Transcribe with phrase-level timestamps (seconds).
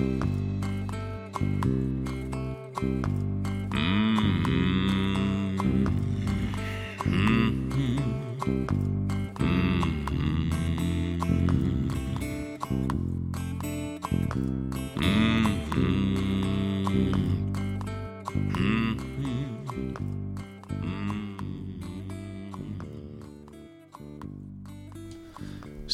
[0.00, 1.77] うん。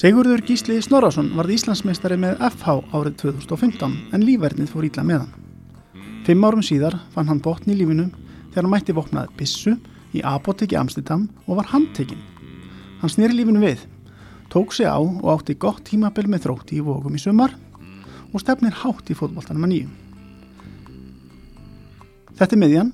[0.05, 5.45] Sigurður Gísli Snorarsson varð Íslandsmeistari með FH árið 2015 en lífverðnið fór ítla með hann.
[6.27, 8.11] Fimm árum síðar fann hann botn í lífinum
[8.51, 9.73] þegar hann mætti vopnað bissu
[10.13, 12.21] í apoteki Amsterdam og var handtekinn.
[13.01, 13.87] Hann snýri lífinu við,
[14.53, 17.55] tók sig á og átti gott tímabil með þrótti í vókum í sumar
[18.29, 19.95] og stefnir hátt í fótballtanum að nýju.
[22.43, 22.93] Þetta er miðjan.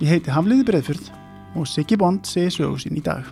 [0.00, 1.12] Ég heiti Hafliði Breðfjörð
[1.52, 3.28] og Siggi Bond segi sögu sín í dag.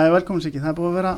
[0.00, 0.60] Næ, velkomin Siggi.
[0.62, 1.10] Það er búið að vera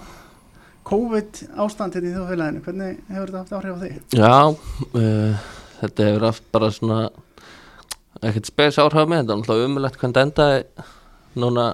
[0.89, 2.63] COVID ástand hérna í þjóðfélaginu.
[2.65, 3.99] Hvernig hefur þetta haft áhrif á þig?
[4.19, 4.39] Já,
[4.99, 5.45] uh,
[5.79, 6.97] þetta hefur haft bara svona
[8.23, 10.89] ekkert spes áhrif með þetta, náttúrulega umulegt hvernig þetta endaði
[11.45, 11.69] núna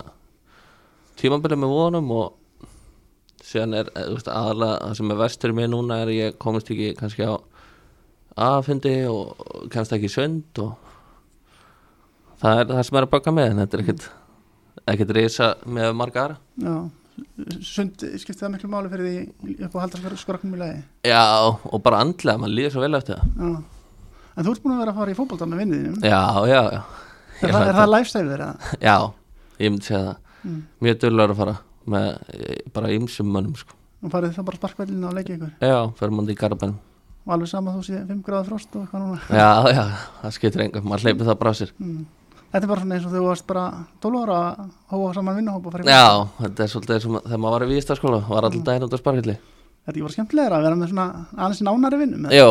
[1.23, 2.61] tímabilið með vonum og
[3.41, 6.93] síðan er þú veist, aðalega það sem er vestur mig núna er ég komist ekki
[6.99, 7.35] kannski á
[8.51, 10.77] aðfundi og kannski ekki í sund og
[12.45, 14.11] það er það sem er að baka með en þetta er ekkert
[14.87, 16.75] ekkert reysa með marga aðra Já,
[17.67, 20.79] sund skipti það miklu máli fyrir því upp á haldarsverðu skorknum í lagi.
[21.09, 23.51] Já, og bara andlega, maður líður svo vel eftir það Já.
[24.39, 25.97] En þú ert búin að vera að fara í fótbolta með vinniðinum.
[26.07, 26.83] Já, já, já
[27.39, 28.49] Er, það, er það lifestyle þeirra?
[28.83, 28.97] Já,
[29.63, 30.61] ég myndi segja það Mm.
[30.87, 31.53] Mjög dölur að fara
[31.91, 33.75] með eh, bara ýmsum mönnum sko.
[34.07, 35.49] Og farið það bara sparkvælinu og leikja ykkur.
[35.67, 36.77] Já, fyrir maður í garabænum
[37.27, 39.19] Og alveg sama þú sé 5 gráða frost og eitthvað núna.
[39.35, 39.83] Já, já,
[40.23, 42.07] það skiptir engum, maður hleypir það bara á sér Mm.
[42.49, 43.63] Þetta er bara svona eins og þú varst bara
[44.01, 46.05] 12 ára að hóa saman vinnuhóp og fara í Já,
[46.39, 49.35] þetta er svolítið og þegar maður var í víðistaskóla var alltaf daginn út á sparkilli
[49.39, 51.05] Þetta er bara skemmtilegra að vera með svona
[51.37, 52.25] aðeins nánari vinnum.
[52.33, 52.49] Jó,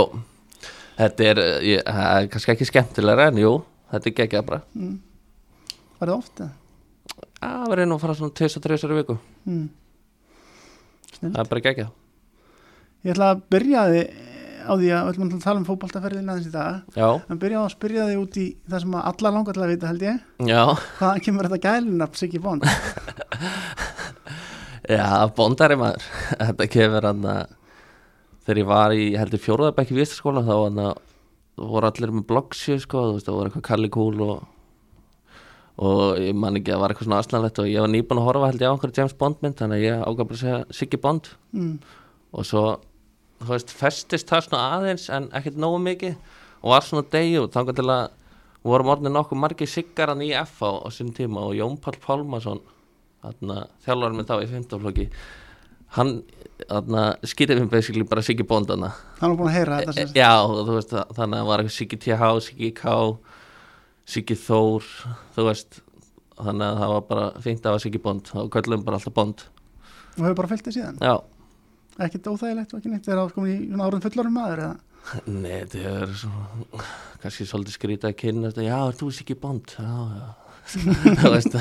[0.97, 3.51] þetta er, ég, er kannski ekki skemmtilegra en jú,
[3.93, 4.95] þetta er geggjað bara Mm.
[5.97, 6.41] Var það oft?
[6.41, 6.51] eða?
[7.41, 9.67] Já, við reynum að fara svona 2-3 viku Mm.
[11.17, 11.91] Það er bara geggjað
[13.05, 14.26] Ég ætla að byrja þig
[14.67, 16.81] á því að við ætlum að tala um fótboltaferðin aðeins í dag.
[16.99, 19.71] Já, En byrja á að spyrja þig út í það sem alla langar til að
[19.73, 20.19] vita held ég.
[20.51, 20.63] já,
[20.99, 22.67] Hvaðan kemur þetta gælinafn Siggi Bond?
[24.97, 25.07] já,
[25.37, 26.03] bondari maður
[26.41, 27.55] Þetta kemur hann að
[28.47, 30.93] þegar ég var í, heldur fjóruðabæk í víðistaskóla þá hann að
[31.57, 34.45] voru allir með bloggsjö sko, þú veist, það voru eitthvað Kalli Kúl og
[35.77, 38.25] og ég man ekki að það var eitthvað svona aðslanlegt og ég var nýbúin að
[38.25, 40.61] horfa held ég á einhverju James Bond mynd þannig að ég ágaf bara að segja
[40.79, 41.75] Siggi Bond Mm.
[42.33, 42.63] og svo
[43.41, 46.15] þú veist, festist það svona aðeins en ekkert nógu mikið
[46.61, 48.05] og var svona degi og þangar til að
[48.67, 52.63] vorum orðin nokkuð margir siggar hann í FA á sín tíma og Jón Pál Pálmason
[53.23, 55.07] þjálfarinn minn þá í 15 flokki
[55.97, 56.17] hann
[57.27, 58.83] skýrði mér basically bara Siggi Bond hann
[59.21, 60.17] var búin að heyra þetta sagt.
[60.17, 60.33] já,
[60.67, 62.95] veist, þannig að það var Siggi TH, Siggi K
[64.07, 64.89] Siggi Þór
[65.35, 65.79] þú veist
[66.37, 69.45] þannig að það var bara fínt að hafa Siggi Bond og köllum bara alltaf Bond
[70.17, 70.97] og hefur bara fyllt þig síðan.
[71.01, 71.15] já,
[71.97, 74.75] Ekkert óþægilegt og ekki neitt þegar það komin í svona árun fullarum maður eða.
[75.43, 76.81] Nei, þetta er svo
[77.23, 79.73] kannski svolítið skrítið að kynna þetta, já, er þú ekki bond?
[79.79, 80.27] Já, já
[81.21, 81.53] Þú veist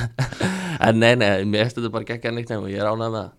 [0.83, 3.05] En nei, nei, mér eftir þetta bara gekk að neitt nefnum og ég er ánægð
[3.05, 3.35] með það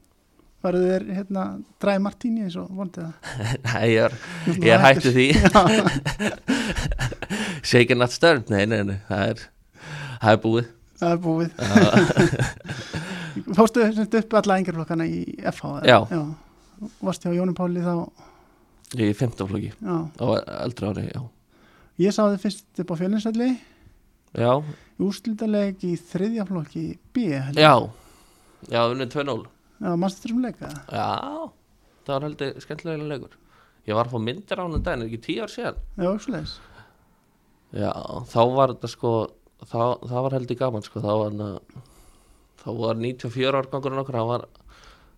[0.58, 1.44] Farðu þér hérna
[1.84, 3.36] dræði Martíni eins og vondið það.
[3.68, 4.16] Nei, ég er,
[4.56, 5.28] ég er hættu því
[7.68, 9.46] Shaken not stirred, nei, nei, nei það er,
[10.24, 11.52] það er búið Það er búið.
[11.62, 11.76] Já,
[13.54, 15.20] Fórstu upp alla engjörflokkana í
[15.52, 15.74] FH?
[15.84, 16.00] eða?
[16.10, 16.22] Já.
[16.82, 16.90] Já.
[17.02, 17.94] Varstu hjá Jónum Páli þá?
[18.96, 19.96] Ég er 15 flokki Já.
[20.16, 20.26] á
[20.64, 21.22] eldra ári, já
[22.00, 23.50] Ég sá þið fyrst upp á fjölinsvelli
[24.38, 26.84] Já, í úrslitaleg í þriðja flokki
[27.14, 27.26] B.
[27.34, 27.64] held ég.
[27.64, 27.74] já
[28.72, 29.46] Já, unnið 2-0
[29.82, 30.70] Já, mannstu þessum leika?
[30.94, 31.10] Já,
[32.08, 33.36] það var heldur skemmtilega leikur
[33.88, 36.56] Ég var að fá myndir á hann daginn, er ekki tíu ár síðan Já, auksleis.
[37.76, 37.92] Já,
[38.32, 39.12] þá var þetta sko
[39.68, 41.38] þá, það var heldur gaman sko þá var,
[42.64, 44.48] þá var 94 árgangurinn okkur hann var,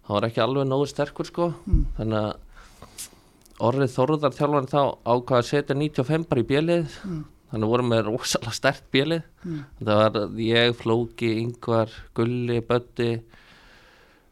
[0.09, 1.85] hann var ekki alveg nógu sterkur sko Mm.
[1.97, 2.35] þannig að
[3.59, 7.25] orðið þorðar þjálfarinn þá ákvað að setja 95 bara í bjelið Mm.
[7.51, 9.65] þannig vorum við rosalega stert bjelið Mm.
[9.83, 13.21] það var ég, Flóki, Yngvar Gulli, Bötti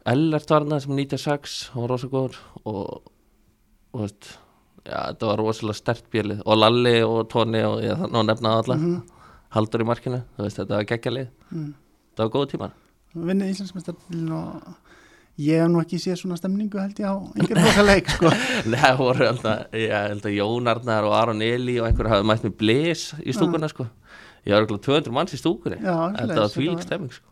[0.08, 3.02] Ellert var hann sem 96 hann var rosa góður og,
[3.92, 4.38] og veist,
[4.86, 8.54] já, þetta var rosalega stert bjelið og Lalli og Tóni og ég þannig að nefna
[8.62, 9.02] alla Mhm.
[9.50, 11.74] haldur í markinu, veist, þetta var geggjalið Mm.
[12.14, 12.72] þetta var góð tímar
[13.14, 14.62] Vinnið Íslandsmeistarinn og
[15.38, 18.30] ég hef nú ekki séð svona stemningu held ég á einhverjum flokkar leik sko.
[18.72, 22.26] Nei, það voru alltaf, ég held að Jón Arnar og Aron Eli og einhver hafði
[22.32, 23.86] mætt með blis í stúkuna sko.
[24.48, 25.78] Ég var ekki 200 manns í stúkunni.
[25.82, 27.24] Já, Þetta var var- stemming sko.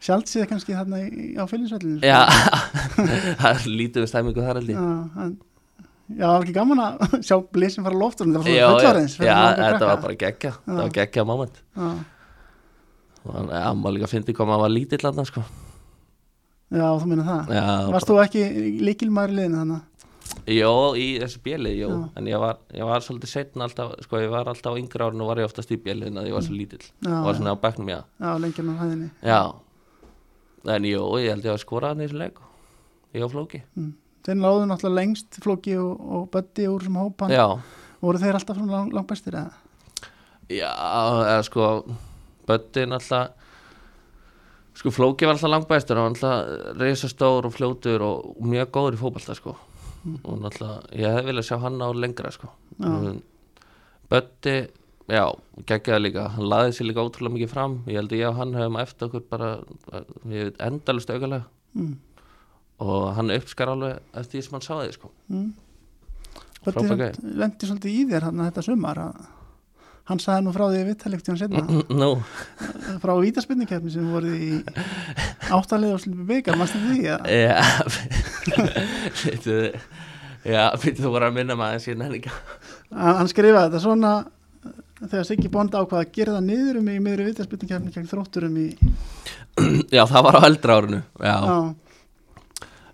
[0.00, 2.20] Sjálfsíða kannski þarna í, á fylginsvellinu Já,
[3.42, 4.78] það er lítið við stemmingu þar held ég.
[4.80, 5.34] Já, en,
[6.08, 9.36] já, það var ekki gaman að sjá blísin fara loftur það var svona fullorins já,
[9.60, 11.60] þetta var bara geggja Það var geggja moment.
[11.76, 12.00] Hann-
[13.20, 15.42] Já, maður líka fyndi hvað maður var lítill þarna sko
[16.70, 17.54] já, þú minna það.
[17.58, 17.64] Já,
[17.94, 18.42] Varst þú ekki
[18.86, 19.86] líkilmaður í liðinu þannig?
[20.50, 21.88] Jó, í þessu bjeli, jó.
[21.90, 22.02] Já.
[22.20, 25.24] En ég var, ég var svolítið setna alltaf Sko, ég var alltaf á yngra árinu
[25.26, 26.84] og var ég oftast í bjelin að ég var svo lítill.
[27.02, 27.98] Já, Og var svona á bekknum, já.
[28.22, 29.10] Já, lengjum á hæðinni.
[29.26, 29.40] Já.
[30.76, 32.38] En jú, ég held ég að skora hann í þessu leik.
[33.16, 33.62] Ég og Flóki.
[33.74, 33.90] Mm.
[34.26, 37.46] Þeir náðu náttúrulega lengst Flóki og, og Böddi úr sem hópan Já,
[38.04, 39.50] Voru þeir alltaf svona lang, langt bestir eða?
[40.50, 41.68] já, eða sko
[42.48, 43.39] Böddi náttúrulega
[44.80, 49.00] Sko Flóki var alltaf langbæstur Hann var alltaf reisastór og fljótur Og mjög góður í
[49.00, 49.56] fótbolta sko.
[50.24, 52.48] Og náttúrulega, ég hefði viljað sjá hann á lengra sko.
[52.80, 53.18] En
[54.10, 54.54] Böddi,
[55.12, 55.26] já,
[55.68, 56.24] geggjaði líka.
[56.34, 57.74] Hann laði sér líka ótrúlega mikið fram.
[57.84, 59.50] Ég held að ég og hann hefum eftir okkur bara
[60.32, 61.98] Ég veit endalust augalega Mm.
[62.82, 65.10] Og hann uppskar alveg eftir því sem hann sá því sko.
[65.30, 65.50] Mm.
[66.64, 69.20] Samt lendi svolítið í þér hann þetta sumar að
[70.10, 71.62] hann sagði nú frá því viðtælikt hann setna
[72.02, 72.10] Nú,
[73.02, 74.50] frá vítaspinnikefni sem voru í
[75.54, 77.56] áttalið og sluppi byggar, mannstu því að já
[80.40, 82.30] Já, veitu þú voru að minna maður síðan henni ekki.
[82.96, 84.12] Hann skrifaði þetta svona
[85.02, 88.66] þegar Siggi Bond ákvað að gera það niður um í miðri vítaspinnikefni gegn þrótturum í
[89.96, 91.58] Já, það var á eldra árinu Já, já,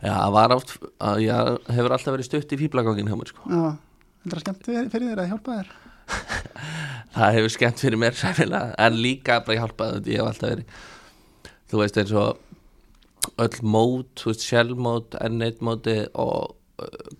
[0.06, 0.76] já það var átt
[1.22, 3.46] Ég hefur alltaf verið stutt í fýblagangin hjá mér sko.
[3.46, 3.66] Já.
[4.26, 5.74] Heldur það skemmt fyrir fyrir þér að hjálpa þér
[7.16, 10.82] Það hefur skemmt fyrir mér sæfilega En líka bara hjálpað Ég hef alltaf verið
[11.66, 12.42] Þú veist eins og
[13.42, 16.54] öll mót, þú veist, sjálfmót, N1 móti og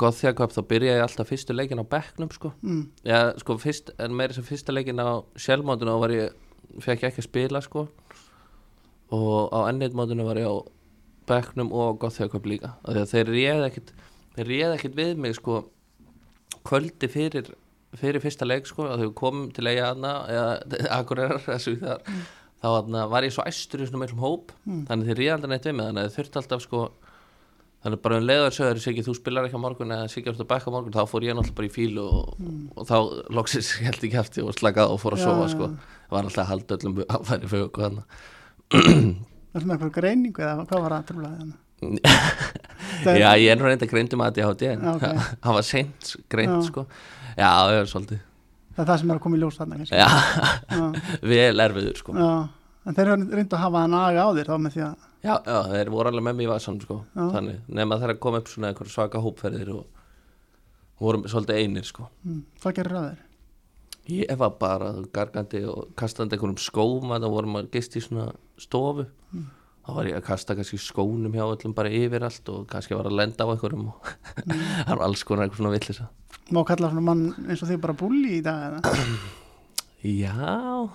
[0.00, 2.82] gothjaköp þá byrja ég alltaf fyrstu leikin á bekknum sko mm.
[3.08, 6.34] Já, sko, fyrst, en meira sem fyrsta leikin á sjálfmótinu þá var ég,
[6.84, 7.86] fekk ég ekki að spila, sko
[9.16, 10.56] og á ennið mótinu var ég á
[11.30, 13.94] bekknum og gothjaköp líka að þeir réð ekkit
[14.36, 15.62] þeir réð ekkit við mig, sko
[16.66, 17.48] kvöldi fyrir
[18.00, 22.00] fyrir fyrsta leik, sko, að þau komum til eiga hana, eða þessu þar,
[22.62, 25.68] þá hana, var ég svo æstur í svona meilum hóp, þannig þeir réð aldrei neitt
[25.70, 26.86] við mig, þannig þeir þurfti alltaf, sko
[27.86, 30.48] þannig bara um leiðar sögur Siggi þú spilar ekki á morgun eða Siggi ert að
[30.50, 30.94] bekka á morgun?
[30.96, 32.32] Þá fór ég náttúrulega bara í fílu og,
[32.74, 32.96] og þá
[33.36, 35.68] loksins held ég kæfti og slakað og fór að Já, sofa sko.
[36.10, 38.00] Var alltaf að halda öllum að færi okkur hann
[38.66, 41.62] Varstu með eitthvað greiningu eða hvað var að trúlega þannig?
[43.04, 45.06] Það- já ég er nú reynda greindum að þetta en Já, ok.
[45.46, 46.62] hann var seint greind Já.
[46.70, 46.86] sko
[47.36, 48.22] já það er svolítið
[48.76, 49.96] Það er það sem er að koma í ljós þarna kannski.
[49.96, 50.08] já,
[50.76, 50.86] Já,
[51.32, 52.30] vel erfiður sko já.
[52.86, 55.34] En þeir eru reyndu að hafa hann aðga á þér þá með því að já,
[55.48, 57.22] já þeir voru alveg með mér í vasan sko Já.
[57.34, 60.02] þannig nema þeir að koma upp svona einhver svaka hópferðir og
[61.02, 63.22] vorum svolítið einir sko mm, hvað gerir að þér?
[64.06, 68.28] Ég var bara gargandi og kastandi einhverjum skóm að það vorum að gist í svona
[68.62, 69.08] stofu
[69.86, 73.08] þá var ég að kasta kannski skónum hjá öllum bara yfir allt og kannski var
[73.10, 74.12] að lenda á einhverjum og
[74.86, 76.06] það var alls konar eitthvað svona villisa
[76.54, 78.96] Má kalla svona mann eins og þig bara búli í dag eða?
[80.06, 80.86] Já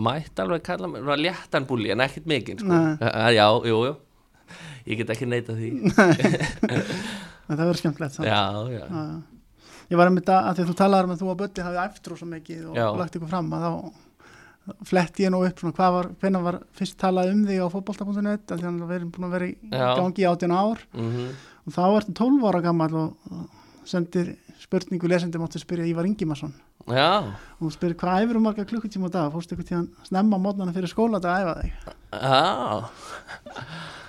[0.00, 2.70] mætti alveg kalla mig, var léttan búli en ekkert mikið sko.
[2.70, 2.94] Nei.
[3.02, 3.96] Já, já, jú, jú
[4.88, 5.70] ég get ekki neita því
[7.50, 8.28] það verður skemmtilegt samt.
[8.28, 8.40] Já,
[8.70, 9.02] já, já.
[9.90, 12.16] Ég var að, að því að þú talaður um að þú að Bötti hafið æftrú
[12.18, 12.86] svo mikið og Já.
[13.00, 16.98] lagt ykkur fram að þá fletti ég nú upp svona hvað var, hvenær var fyrst
[17.00, 20.22] talað um þig á fótbolta.net að því að við erum búin að vera í gangi
[20.22, 21.24] í 18 ár mhm,
[21.66, 23.40] og þá ertu 12 ára gammal og
[23.80, 26.52] og sendir spurningu lesendum áttu að spyrja Ívar Ingimarsson.
[26.90, 29.32] Já, og hún spyrir hvað æfur um marga klukkutíma á dag?
[29.32, 31.72] Fórstu ykkur tíðan snemma mótnana fyrir skóla að æfa þig?
[32.10, 32.40] Já,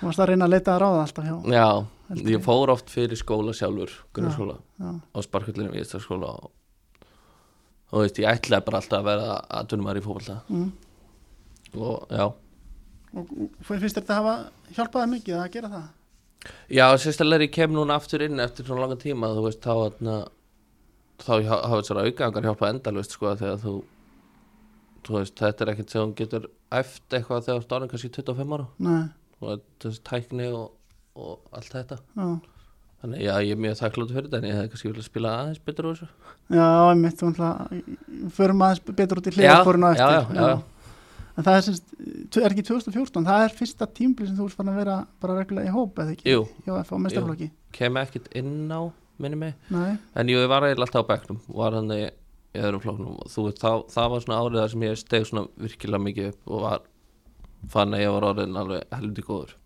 [0.00, 1.36] og varst að reyna að leita að ráða alltaf hjá.
[1.56, 1.68] Já.
[2.12, 6.50] Heldur ég fór oft fyrir skóla sjálfur grunnskóla já, á sparkvöldinu við skóla og,
[7.88, 10.42] og þú veist, ég ætlaði bara alltaf að vera atvinnumar í fótbolta.
[10.52, 10.68] Mm.
[11.80, 14.36] og já, og og finnst þetta hafa
[14.76, 15.88] hjálpaði mikið að gera það?
[16.72, 19.72] Já, sérstaklega ég kem núna aftur inn eftir svona langa tíma, þú veist, þá
[21.26, 23.74] þá hafa þetta svona aukaðangar hjálpað endalvist, sko, þegar þú
[25.06, 28.56] þú veist, þetta er ekkert sem hún getur eftir eitthvað þegar þú orðin kannski 25
[28.56, 28.66] ára.
[28.86, 29.02] Nei,
[29.42, 30.66] og þessi tækni og,
[31.18, 31.98] og allt þetta.
[32.14, 32.26] Já,
[33.02, 35.64] þannig, já, ég er mjög þakkláttur fyrir þetta en ég hefði kannski viljað spila aðeins
[35.66, 36.36] betur úr þessu.
[36.52, 37.50] Já, einmitt þú ætla
[38.36, 40.38] förum aðeins betur út í hliðarsporinu á já, eftir.
[40.38, 41.26] já, já, já.
[41.32, 41.96] en það er, semst,
[42.38, 45.72] er ekki 2014 það er fyrsta tímbli sem þú ert fann að vera bara reglulega
[45.72, 46.36] í hóp eða ekki?
[46.36, 46.46] Jú,
[47.02, 48.92] mestarflokki kem ekkert inn á
[49.24, 49.54] minni mig.
[49.72, 52.02] Nei, En ég var eiginlega alltaf á bekknum var hann í
[52.58, 55.46] öðrum flóknum og þú veist, það, það var svona árið þar sem ég steg svona
[55.64, 56.82] virkilega mikið upp og var
[57.72, 59.56] fann að ég var orðin alveg helviti góður.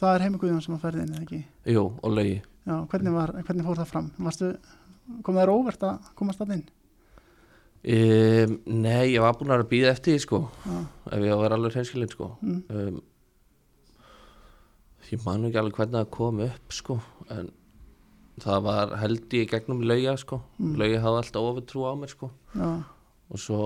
[0.00, 1.40] Það er heimi Guðjón sem að ferði inn eða ekki?
[1.70, 2.38] Jú, og laugi.
[2.64, 4.08] Já, hvernig, var, hvernig fór það fram?
[4.26, 4.48] Varstu,
[5.24, 6.64] kom það óvert að komast það inn?
[7.84, 10.40] um, Nei, ég var búin að býða eftir því sko.
[10.64, 10.78] Já,
[11.12, 12.30] ef ég vera alveg hreinskilinn sko.
[12.42, 13.02] Mm, um,
[15.12, 16.98] ég man ekki alveg hvernig það kom upp sko
[17.34, 17.50] en
[18.42, 20.40] það var held ég gegnum lauga sko.
[20.58, 20.76] Mm.
[20.80, 22.30] laugi hafði alltaf ofurtrú á mér sko.
[22.54, 22.70] Já,
[23.30, 23.60] og svo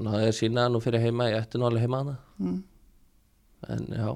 [0.00, 2.62] náði ég að sína það nú fyrir heima ég ætti nú alveg heima hana mm,
[3.74, 4.08] en já,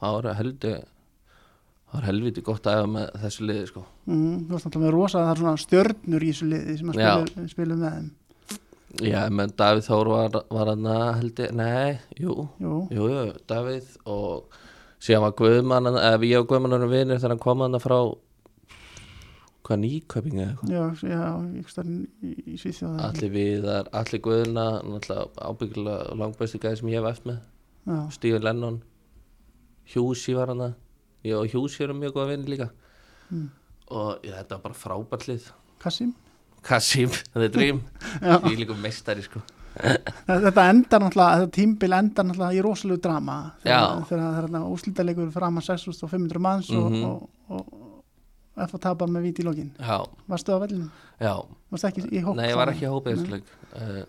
[0.00, 3.86] það var heldur það var helviti gott að efa með þessu liði sko.
[4.10, 7.00] Mm, þú varst alltaf með rosa það er svona stjörnur í þessu liði sem að
[7.00, 7.10] Já.
[7.14, 8.12] spilum, spilum með þeim.
[9.02, 12.34] Já, menn Davíð Þór var, var hann held ég, nei, jú.
[12.62, 14.58] Jú, jú, jú, Davíð og
[15.02, 17.98] síðan var Guðmann eða ég og Guðmann erum vinir þegar hann kom hann frá
[19.64, 20.72] hvað nýköping eða eitthvað?
[20.74, 21.24] Já, já,
[21.58, 24.20] ég starf í, í Svíþjóð Allir Viðar, Allir
[24.84, 27.38] náttúrulega ábyggilega langbæsti gæði sem ég hef eftir með.
[27.88, 28.76] Já, Stíður Lennon.
[29.92, 30.64] Hjúsi var hann
[31.38, 32.70] og Hjúsi erum mjög góða vinni líka.
[33.30, 33.48] Mm.
[33.94, 35.48] og já, þetta var bara frábært lið.
[35.80, 36.12] Kassim?
[36.64, 37.80] Kassim, þetta er drým
[38.20, 38.38] Já.
[38.44, 39.40] ég er líka meistari sko.
[40.28, 43.36] Þetta endar náttúrulega, þetta tímbil endar náttúrulega í rosalegu drama.
[43.66, 43.80] Já.
[44.06, 47.04] þegar það er úslítalegur fram að 6500 manns og, Mhm.
[47.08, 47.93] og, og, og
[48.54, 49.70] Að tapar með víti í lokin.
[49.82, 49.96] Já,
[50.30, 50.90] Varstu á vellinu?
[51.18, 51.32] já,
[51.74, 52.36] Varstu ekki í hóp?
[52.38, 53.48] nei ég var ekki að hópa þessu leik.
[53.74, 54.04] Uh,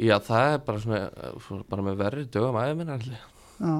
[0.00, 3.18] Já, það er bara svona uh, bara með verri dögum aðeins minna allir
[3.60, 3.74] Já,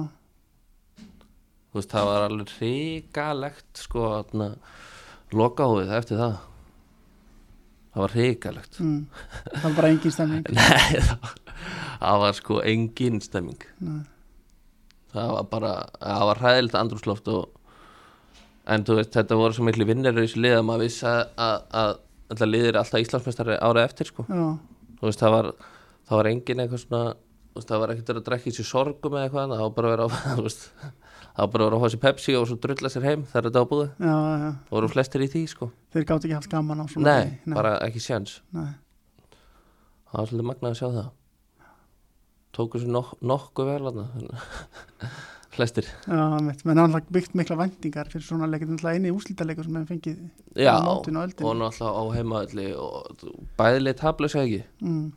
[1.71, 4.47] Þú veist, það var alveg hrikalegt sko, þarna
[5.31, 6.33] lokahóðið eftir það.
[7.91, 8.79] Það var hrikalegt.
[8.83, 8.99] Mm.
[9.53, 11.39] það var bara engin stemming Nei, það var,
[12.01, 14.01] það var sko engin stemming Nei.
[15.15, 17.49] það var bara, það var hræðilegt andrúsloft og
[18.67, 21.99] en veist, þetta voru svo miklu vinnir í þessu lið að maður vissi að,
[22.29, 24.25] þetta liðir alltaf Íslandsmeistari árið eftir sko,
[25.01, 25.51] veist, það var
[26.07, 27.03] það var engin eitthvað svona
[27.55, 29.93] veist, það var ekkert að drekka í sér sorgum eða eitthvað það var bara að
[29.95, 33.07] vera á, það var bara að vera að hóa sér Pepsi og svo drulla sér
[33.07, 35.71] heim þegar þetta var búið, já, já það voru flestir í því sko.
[35.95, 37.55] Þeir gátt ekki haft gaman á svona nei, degi.
[37.55, 38.37] bara ekki séns.
[38.55, 38.71] Nei.
[40.11, 41.09] það var svolítið magnað að sjá það.
[42.51, 44.05] Tóku sér nok nokkuð vel.
[45.51, 45.87] Flestir.
[46.07, 46.21] Já,
[46.65, 50.19] menn hann byggt mikla vendingar fyrir svona leikir, náttúrulega eini úslítalegur sem hefur fengið
[50.55, 53.25] Já, og og náttúrulega á heimaðalli og
[53.59, 54.85] bæðileg tablu segi ekki?
[54.85, 55.09] Mm.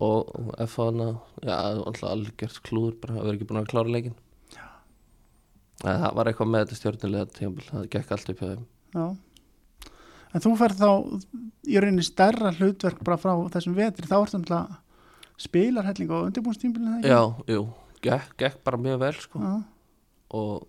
[0.00, 4.18] og F hana, já, náttúrulega algjört klúður bara að vera ekki búin að klára leikin
[5.80, 8.64] Nei, það var eitthvað með þetta stjórnulega tímabil, það gekk allt upp hjá þeim.
[8.92, 9.04] Já.
[10.30, 10.90] En þú ferð þá
[11.70, 14.78] í rauninni stærra hlutverk bara frá þessum vetri þá ertu náttúrulega
[15.40, 17.08] spilarhelling og ekki?
[17.08, 17.62] Já, jú,
[18.04, 19.42] gekk, gekk bara mjög vel sko.
[19.44, 19.52] Já,
[20.40, 20.66] og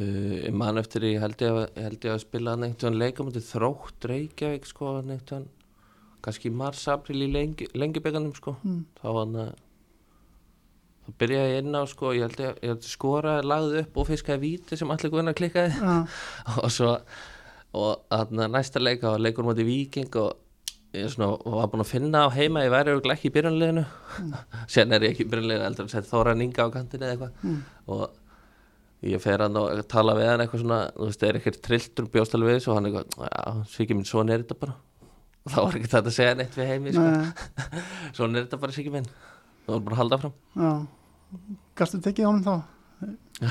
[0.00, 2.56] uh, ég man eftir ég held ég að, held ég að spila
[2.94, 5.46] leikum til þrótt Reykjavík sko einhvern
[6.26, 8.56] kannski í mars, april í lengi, lengi bygganum sko.
[8.66, 8.82] Mm.
[8.98, 9.54] þá hann að
[11.06, 14.00] þá byrjaði ég inn á sko ég held ég, ég held ég skora, lagði upp
[14.02, 15.76] og fiskaði víti sem allir guðna klikkaði.
[15.78, 15.96] Já,
[16.64, 16.96] og svo
[17.76, 20.45] og þarna næsta leika var leikur mútið Víking og
[21.12, 23.82] svona var búin að finna á heima ég væri örugglega ekki í byrjunliðinu
[24.70, 27.32] sen er ég ekki í byrjunliðinu heldur en sett Þóra Ninga á kantinu eða eitthvað
[27.46, 27.58] Mm.
[27.92, 28.06] og
[29.06, 32.40] ég fer og tala við hann eitthvað svona þú veist, það er ekkert trilltur bjóstal
[32.46, 34.76] við þessu og hann eitthvað, já, svikið minn, svona er þetta bara
[35.46, 37.10] og þá var ekki þetta að segja neitt við heimi sko.
[38.16, 39.10] svona er þetta bara svikið minn
[39.66, 40.72] það var bara að halda fram já
[41.76, 42.56] Gastu tekið honum þá?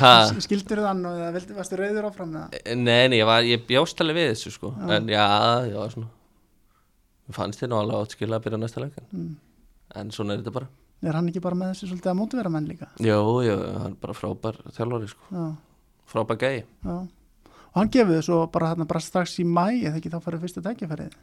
[0.01, 0.11] ha,
[0.41, 1.17] Skildur þann og
[1.59, 2.75] varstu reyður áfram eða?
[2.75, 4.71] nei, nei, ég, var, ég bjóst alveg við þessu sko.
[4.89, 5.25] En já,
[5.69, 6.07] já, svona
[7.33, 9.35] fannst þér nú alveg átt skilja að byrja næsta leikin Mm.
[9.95, 10.67] en svona er þetta bara
[11.03, 12.87] Er hann ekki bara með þessu svolítið að mótivera menn líka?
[12.99, 15.21] jú, jú, hann er bara frábær þjálfari sko.
[15.31, 15.55] Já,
[16.07, 17.07] frábær gæi já
[17.75, 20.61] Og hann gefur þessu bara, þarna, bara strax í mæ eða ekki þá farið fyrsta
[20.63, 21.13] tækifærið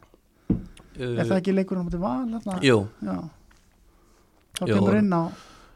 [0.99, 2.27] Er það ekki leikur um til val?
[2.29, 2.59] Þarna?
[2.61, 3.17] jú, Já
[4.53, 4.75] Þá Jú.
[4.75, 5.23] kemur inn á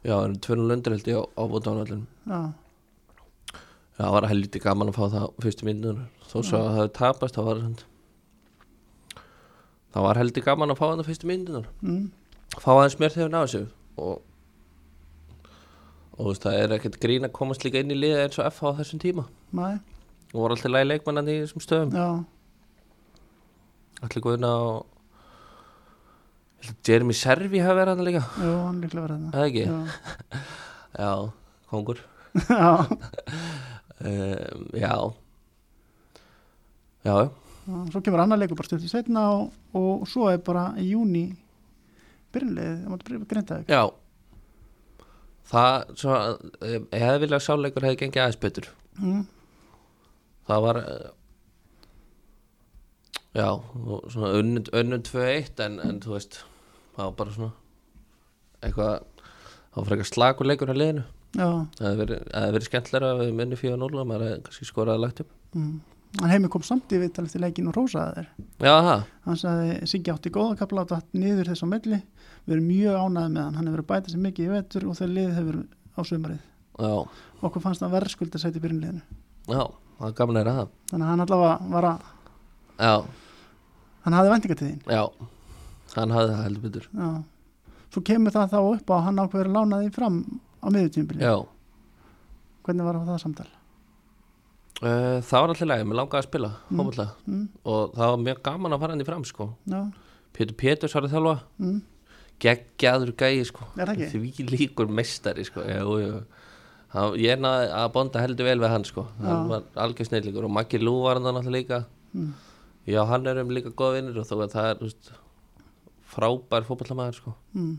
[0.06, 2.54] já, það eru tvönu lundir held ég á, á bótaunvallin Já,
[3.98, 6.76] Já, það var helviti gaman að fá það á fyrstu myndunum þó svo að það
[6.78, 7.62] hefði tapast það var
[9.96, 12.06] það var heldur gaman að fá það á fyrstu myndunum mm.
[12.58, 13.68] fá aðeins mér þegar náðu sig
[13.98, 14.18] og
[16.18, 18.48] og þú veist, það er ekkert grín að komast líka inn í liða eins og
[18.50, 19.24] FH á þessum tíma.
[19.54, 19.68] Mæ,
[20.34, 21.92] og voru alltaf lægi leikmannan í þessum stöðum.
[21.94, 22.08] Já,
[24.08, 24.78] allir guðina og
[26.88, 28.24] Jeremy Servi hafi verið hann líka.
[28.42, 29.32] Jú, hann líklega verið þarna.
[29.38, 29.78] Eða ekki, Já,
[31.04, 31.12] já,
[31.70, 32.00] kongur.
[32.48, 32.70] Já,
[34.08, 34.94] um, já,
[37.06, 37.16] já
[37.68, 41.26] Svo kemur annar leikur bara stundið setna og, og svo er bara í júni
[42.32, 43.82] byrja greinda já.
[45.48, 48.70] Það, svo eh, ég hefði viljað að sáleikur hefði gengið aðeins betur.
[48.98, 49.22] Mm.
[50.48, 51.10] það var eh,
[53.38, 53.50] já,
[54.12, 56.40] svona unnum 2-1 en, en þú veist
[56.96, 57.52] það var bara svona
[58.66, 61.06] eitthvað það var frekar slagur leikur á liðinu.
[61.38, 61.48] Já,
[61.78, 65.24] það hefði verið, verið skemmtilega að við minni 4-0 og maður hefði kannski skoraði lagt
[65.24, 65.34] upp.
[65.54, 65.76] Mm.
[66.22, 68.26] Hann heimi kom samt í viðtal eftir leikin og rósaði
[68.62, 72.02] það, hann sagði Siggi átti góða kapla og datt niður þess á milli.
[72.48, 73.56] Við erum mjög ánæði með hann.
[73.60, 76.44] Hann hefur að bæta sér mikið í vetur og þegar liðið hefur á sumarið.
[76.78, 76.94] Já,
[77.42, 79.02] okkur fannst það verðskuld að setja í byrjunliðinu
[79.48, 79.64] já
[79.98, 80.70] það er gaman að það.
[80.92, 82.06] Þannig að hann allavega var að
[82.78, 82.94] já,
[84.06, 84.80] hann hafði vendinga til þín.
[84.98, 85.04] Já,
[85.96, 86.90] hann hafði það heldur betur.
[86.94, 87.10] Já.
[87.94, 90.18] svo kemur það þá upp á að hann ákveður að lána því fram
[90.62, 91.36] á miðutímbili já,
[92.68, 93.50] hvernig var það samtal?
[94.84, 96.82] Uh, það var alltaf leið, mér langaði að spila Mm.
[97.28, 97.46] mm.
[97.66, 99.48] Og það var mjög gaman að fara hann í fram sko.
[99.66, 99.82] Já,
[100.34, 101.78] Pétur Péturs var að þjálfa mm.
[102.40, 103.68] geggjaður gæi sko.
[103.78, 105.62] Er það því líkur meistari sko.
[105.66, 106.20] jú, jú.
[106.94, 109.08] Hann, ég náði að bonda heldur vel við hann sko.
[109.20, 109.48] hann Já.
[109.50, 112.34] var algjör snillíkur og Maggi Lú var hann náttúrulega líka Mm.
[112.88, 115.10] já hann er um líka góð vinnur og þó að það er veist,
[116.08, 117.34] frábær fótballamæður sko.
[117.54, 117.74] Mm.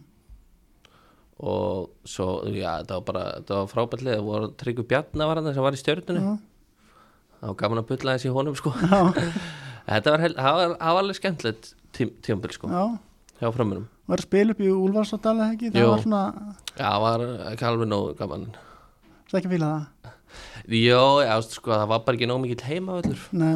[1.40, 5.40] og svo já þetta var bara þetta var frábær lið það voru Tryggur Bjarnar var
[5.40, 6.36] hann sem var í stjörnunni Já.
[7.38, 8.74] Það var gaman að bulla þessi honum sko.
[8.82, 9.00] Já.
[9.92, 12.72] þetta var, var, var alveg skemmtilegt tím, tímabil sko.
[12.72, 12.84] Já,
[13.42, 16.22] hjá framurum var að spila upp í Úlfarsárdal eða ekki, það var svona
[16.78, 18.46] já það var ekki alveg nógu gaman.
[19.28, 20.14] Það ekki fíla það?
[20.78, 22.80] Jó, já, sko, það var bara ekki nóg mikill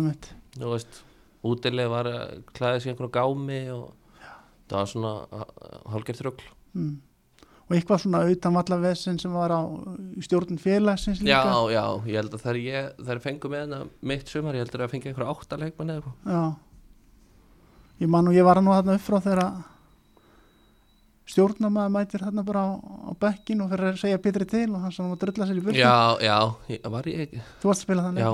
[0.05, 1.01] mitt Þú veist,
[1.49, 2.09] útileg var
[2.53, 3.87] sig í einhverju gámi og
[4.69, 5.13] það var svona
[5.95, 6.93] hálfgerð þrugl mm.
[7.73, 9.61] Og eitthvað svona utan vallavessin sem var á
[10.13, 13.63] í stjórn félagsins líka Já, já, ég held að þegar ég þegar ég fengu með
[13.65, 13.79] hana
[14.13, 16.43] mitt sumar ég held að það fengi einhverju áttaleikmann eða eitthvað Já.
[18.03, 19.45] Ég man og ég var nú þarna upp frá þegar
[21.33, 24.93] stjórnamaður mætir þarna bara á, á bekkin og fyrir að segja Pétri til og hann
[24.93, 26.37] sann að drölla sér í burtu Já, já,
[26.75, 28.33] ég, var ég Þú varst að spila þannig Já.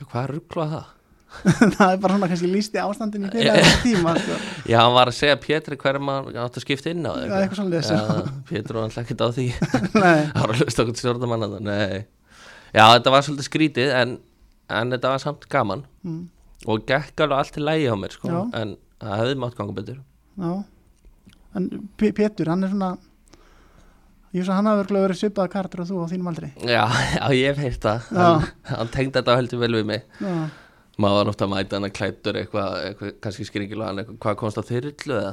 [0.00, 0.88] Já, Hvað ruggla það?
[1.76, 4.38] það er bara svona kannski lísti ástandin í fyrir þessu tíma sko.
[4.66, 7.60] Já, hann var að segja Pétri hverjum hann átti að skipta inn á Já, eitthvað
[7.60, 8.32] svoleiðis, já.
[8.50, 9.46] Pétur var alltaf ekkert á því.
[9.94, 12.00] Það var að hlusta okkur að nei.
[12.70, 14.16] Já, þetta var svolítið skrítið en,
[14.80, 15.84] en þetta var samt gaman.
[16.06, 16.24] Mm,
[16.70, 20.02] og gekk alveg allt til lægi á mér sko, en það hefði mátt ganga betur.
[20.40, 20.52] Já.
[21.58, 22.96] En Pétur, hann er svona
[24.30, 26.48] Ég svo hann hafi örgulega verið svipaða kartur og þú á þínum aldri.
[26.62, 26.84] Já,
[27.18, 28.04] já ég hef heyrt það.
[28.14, 30.04] Hann, hann tengdi þetta heldur vel við mig.
[30.22, 30.34] Já,
[31.00, 34.38] maður var náttúrulega að mæta hann að klættur eitthvað, eitthvað kannski skringilu hann eitthvað, hvað
[34.42, 35.32] komst á þyrlu eða?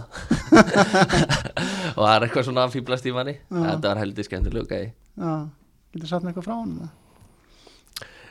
[1.98, 3.36] Og það er eitthvað svona að fýblast í manni?
[3.52, 5.34] Þetta var heldur skemmtilegu gæði já.
[5.96, 6.78] Getur satt með eitthvað frá hann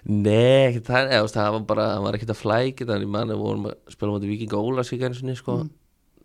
[0.07, 3.35] Nei, ekki það, eða, það var bara hann var ekkert að flækja þannig manni.
[3.41, 5.71] Vorum að spila mútið Víkinga Ólasík einu sinni sko, Mm.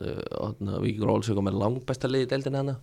[0.05, 2.75] uh, og þarna Víkingur Ólasík var með langbesta liði í deildin hana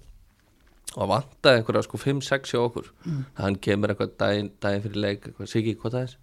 [0.99, 2.88] og vantaði einhverja sko 5-6 hjá okkur.
[3.07, 3.21] Mm.
[3.38, 6.17] hann kemur eitthvað daginn, daginn fyrir leik eitthvað, Siggi, hvað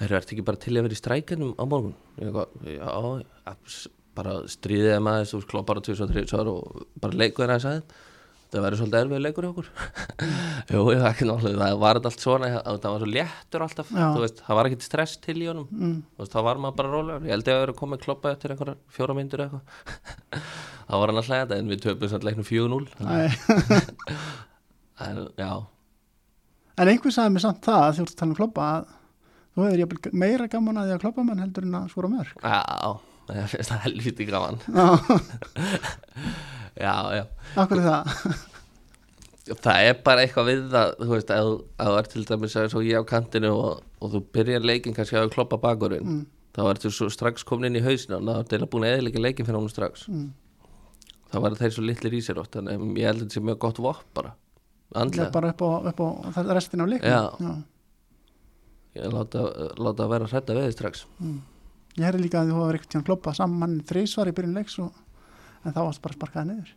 [0.00, 0.10] það er?
[0.10, 1.96] Það er ekki bara til að vera í strækjanum á morgun?
[2.74, 3.54] Já,
[4.20, 8.06] bara stríðið að maður, þú klóð bara 2-3 og bara leikur þeirra að sagði
[8.50, 9.68] það verður svolítið erfið leikur hjá okkur.
[10.72, 13.92] Jú, ég var ekki náttúrulega, það var þetta allt svona það var svo léttur alltaf
[13.94, 14.06] Já.
[14.16, 15.68] þú veist, það var ekkert stress til í honum.
[15.70, 17.28] Mm, veist, þá var maður bara rólegur.
[17.28, 19.64] Ég held ég að vera komið kloppa eftir einhverja fjóra myndur eitthvað.
[20.90, 23.30] Þá var hann að hlæða en við töpum samt leiknum 4-0 Æ.
[25.06, 25.18] en
[26.80, 28.88] En einhver sagði mér samt það að ert að tala um kloppa að
[29.60, 32.32] þú hefur jafnvel meira gaman að því að kloppa mann heldur en að skora mörg
[32.40, 32.60] já
[33.30, 34.56] það finnst það helviti gaman.
[36.80, 37.24] Já, já,
[37.60, 38.14] akkur það?
[39.50, 41.48] Það er bara eitthvað við það þú veist, að
[41.80, 45.18] þú er til dæmis að svo ég á kantinu og, og þú byrjar leikin kannski
[45.18, 46.20] að kloppa bakurinn mm,
[46.54, 49.24] þá ertu svo strax komin inn í hausinu og þá er það búin að eðilega
[49.24, 50.06] leikin fyrir honum strax.
[50.10, 50.28] Mm.
[51.32, 53.82] þá var þeir svo litlir í sér þannig að ég held þetta sé mjög gott
[53.82, 54.32] vopp bara
[54.98, 57.10] andlega, bara upp á, upp á það- restina af leiknum.
[57.10, 57.22] Já.
[57.38, 57.52] Já.
[58.98, 59.44] Ég láta,
[59.78, 61.06] láta að vera að hrætta við þig strax
[61.98, 64.90] Ég herri líka að þú hefur eitthvað tíðan kloppa saman þrísvar í byrjun leiks og,
[65.66, 66.70] en þá varst bara sparkaði niður.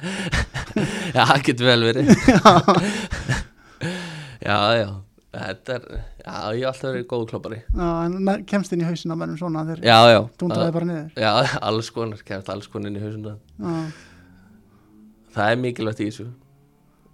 [1.16, 2.10] Já, það getur vel verið.
[4.50, 4.90] Já, já.
[5.30, 5.82] Þetta er,
[6.24, 7.58] já, ég hef alltaf verið góð kloppari.
[7.70, 11.12] Já, en kemst inn í hausin á mennum svona þeir já, já, dundraði bara niður.
[11.22, 11.30] Já,
[11.68, 13.76] alls konar, kemst alls konar inn í hausinu Já.
[15.36, 16.26] það er mikilvægt í þessu.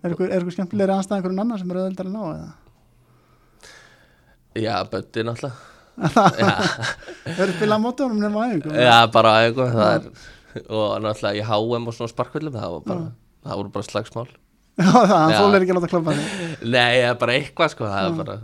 [0.00, 2.48] Er ykkur, skemmtilegri aðstæð einhverjum annar sem er auðveldar en á eða?
[4.62, 5.54] Já, bötti náttúrulega.
[6.36, 6.56] Já,
[7.24, 10.08] Hefur spilað á mótunum nema aðeins já, bara það er,
[10.68, 13.06] og náttúrulega í HM og svona sparkvillum það var bara,
[13.46, 14.26] það voru bara slagsmál.
[14.76, 15.38] Já, það, Já.
[15.40, 16.28] þólir ekki að láta kloppa þig.
[16.68, 18.36] Nei, það er bara eitthvað sko Það er bara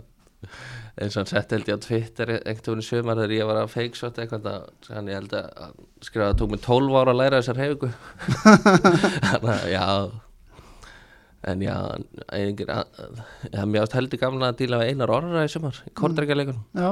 [0.93, 3.59] eins og hann sett held ég á Twitter einhvern veginn í sumar þegar ég var
[3.63, 5.71] að feiksot eitthvað það- þannig ég held að að
[6.05, 7.89] skrifa að það tók mig 12 ára að læra þessar hefingu
[9.29, 9.85] þannig að já
[11.43, 11.75] en já
[13.67, 16.91] mér ást heldur gamla að díla við einar orra í sumar í kortrækjarleikunum Já,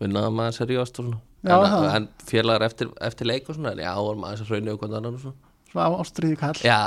[0.00, 1.90] vinnaði maður serjóst og svona en, það.
[1.96, 4.98] en félagar eftir, eftir leik og svona en já, var maður þess að og hvernig
[5.00, 6.78] annan og svona svo á ástriði kall já,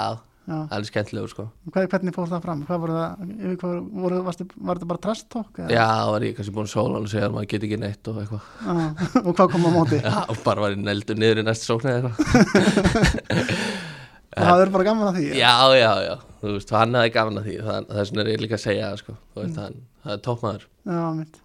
[0.50, 0.56] já.
[0.56, 2.64] það er skemmtilegur sko Hvað, hvernig fór það fram?
[2.70, 5.62] Hvað voru það, yfir hvað voru, varstu, var þetta bara trasttók?
[5.70, 7.82] Já, það var ég kannski búin að sóla hann og segja að maður get ekki
[7.84, 10.02] neitt og eitthvað og hvað kom á móti?
[10.08, 12.12] Já, og bara var ég neldur niður í næstu sókn eða
[14.30, 17.40] Og það er bara gaman að því Já, já, já, þú veist, hann hefði gaman
[17.42, 17.56] að því.
[17.66, 19.16] Það, það er svona ég líka að segja sko.
[19.40, 20.68] Veist, hann, það er toppmaður.
[20.90, 21.40] Já mitt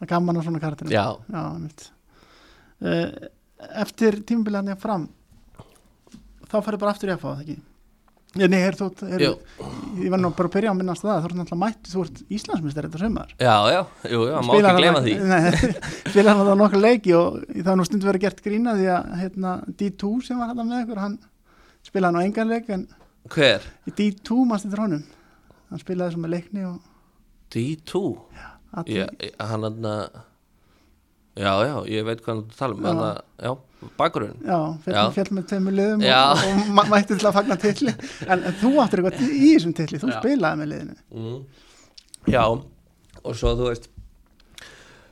[0.00, 1.88] Það er gaman á svona kartinu Já, já mitt
[2.84, 3.08] uh,
[3.84, 5.08] Eftir tímabiliðan ég fram
[6.50, 7.56] þá færðu bara aftur í að fá það ekki?
[8.38, 9.22] Ég, nei, er, þú, er,
[9.98, 12.02] ég var nú bara að byrja á að minnast það þú ert náttúrulega mætt, þú
[12.04, 13.32] ert Íslandsmyndstar þetta sumar.
[13.42, 13.80] Já, já,
[14.12, 15.14] jú, já, má ekki glema því.
[16.12, 19.08] spilar hann á nokkuð leiki og það er nú stundu verið gert grína því að
[19.24, 21.16] hérna, D2 sem var hann með ykkur hann
[21.90, 22.86] spilaði nú engan leik en
[23.30, 23.66] Hver?
[23.86, 25.04] í D2 mannst þetta honum
[25.70, 26.78] hann spilaði sem með leikni og
[27.54, 28.00] D2?
[28.80, 30.20] allir, Já, hann hann að
[31.40, 32.88] Já, já, ég veit hvað hann tala um Já.
[32.90, 35.02] hann að, já, bakgrunn já, fjall, Já.
[35.14, 36.18] fjall með tveimur liðum Já.
[36.32, 37.94] og, og ma- mætti til að fagna tilli
[38.30, 40.16] en, en þú áttur eitthvað í þessum tilli þú Já.
[40.18, 41.38] spilaði með liðinu mm.
[42.34, 43.86] Já, og svo þú veist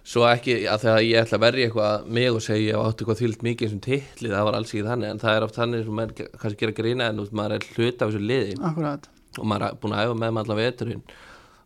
[0.09, 3.19] Svo ekki, að þegar ég ætla að verja eitthvað mig og segja ég átt eitthvað
[3.21, 5.99] þvílt mikið sem titli, það var alls ekki þannig en það er oft þannig sem
[5.99, 8.55] maður kannski gera grína en maður er hluta af þessu liði.
[8.71, 11.05] Akkurat, og maður er búin að æfa með maður allan veturinn.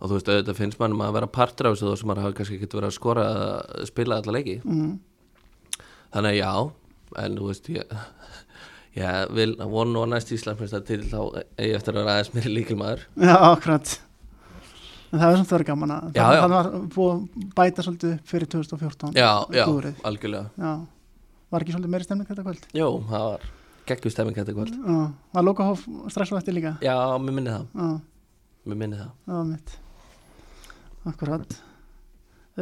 [0.03, 2.39] Og þú veist, auðvitað finnst maður að vera partur af þessu þó sem maður hafa
[2.41, 4.59] kannski ekki verið að skora að spila alla leiki.
[4.67, 4.93] Mm,
[6.17, 6.53] þannig já,
[7.23, 7.99] en þú veist ég,
[8.99, 11.21] ég vil vonu og næst Íslandsmyndstar til þá
[11.61, 14.01] eigi eftir að vera aðeins mér líkilmaður já, akkurat
[15.13, 16.41] en það er samt verið gaman að Já, já.
[16.43, 19.99] það var búið að bæta svolítið fyrir 2014 Já, já, klúðrið.
[20.09, 20.47] algjörlega.
[20.57, 20.73] Já,
[21.53, 22.65] var ekki svolítið meiri stemning þetta kvöld?
[22.79, 23.41] Jú, það var
[23.93, 24.75] geggjustemming þetta kvöld.
[24.79, 24.99] Já,
[25.37, 25.83] var Lókahóf
[26.15, 26.73] strax á eftir líka?
[26.85, 27.91] Já, mér minni það, Já,
[28.71, 29.11] mér minni það.
[29.27, 29.75] Það var mitt.
[31.13, 31.57] Akkurat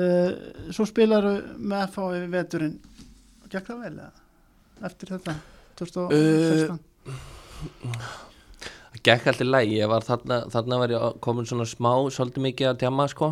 [0.00, 0.30] uh,
[0.72, 2.76] Svo spilaru með FH yfir veturinn.
[3.52, 4.12] Gekk það vel eða?
[4.88, 5.34] Eftir þetta
[5.76, 6.78] 2016
[8.90, 12.70] Það gekk alltaf lægi, ég var þarna, þarna var ég komin svona smá, svolítið mikið
[12.72, 13.28] að tjama sko.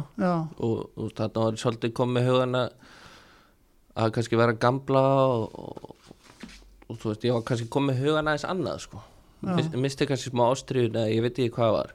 [0.62, 2.68] Og, og þarna var ég svolítið komið með hugan að
[3.98, 6.14] að kannski vera gamla og, og,
[6.88, 9.02] og þú veist, ég var kannski komið með hugan aðeins annað sko.
[9.42, 9.52] Já.
[9.54, 11.94] Mis, misti kannski smá ástriðun eða ég veit ekki hvað var.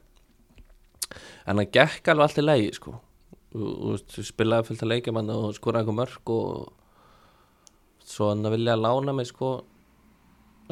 [1.47, 2.95] En það gekk alveg alltaf lægi sko.
[3.53, 8.57] Og, og spilaði fullt að leikja mann og skoraði einhver mörg og svo hann að
[8.57, 9.53] vilja lána mig sko.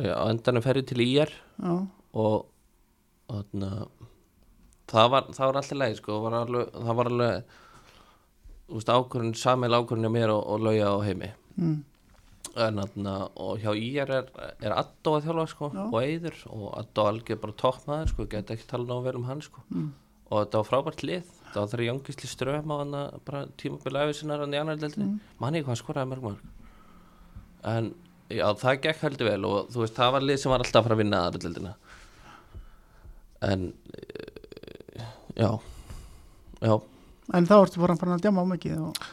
[0.02, 1.74] Á endanum ferði til IR já,
[3.32, 3.70] og þarna,
[4.92, 7.54] það var það var alltaf leið sko var alveg, það var alveg
[8.68, 11.32] þú veist ákvörðin samil ákvörðin hjá mér og, og lauja á heimi.
[11.58, 11.80] Mm,
[12.66, 15.82] en þarna, og hjá IR er, er Addo að þjálfa sko Já.
[15.88, 19.44] og Eyður og Addo algjör bara toppmaður sko get ekki tala nógu vel um hann
[19.44, 19.64] sko.
[19.72, 19.90] Mm,
[20.30, 22.96] og þetta var frábært lið það var þeirra Jóngisli Ström á hann
[23.28, 25.10] bara tímabili æfisinnar hann í annar deildinni.
[25.16, 25.36] Mm.
[25.44, 26.44] manni hvað skoraði mörg mörg.
[27.72, 27.94] En
[28.32, 30.88] já það gekk heldur vel og þú veist það var lið sem var alltaf að
[30.88, 31.74] fara að vinna aðra deildina
[33.48, 35.52] en eh, já
[36.62, 36.74] já.
[37.34, 39.04] En þá ertu bara að djama á mikið og,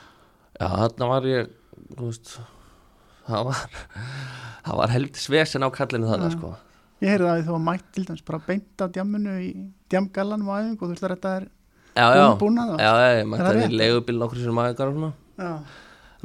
[0.59, 1.53] já þarna var ég
[1.99, 2.39] veist
[3.29, 3.63] það var
[4.67, 6.55] það var heldur svesen á kallinu þannig sko.
[6.99, 9.51] Ég heyrði að þú var mætt til dæmis bara beint af djamunu í
[9.93, 11.49] djamgallanum á æfingu og þú veist að þetta er
[11.99, 13.65] já búnað og já já ég Er mætti að rétt?
[13.65, 15.53] við leigubíl nokkur sem maður og Já,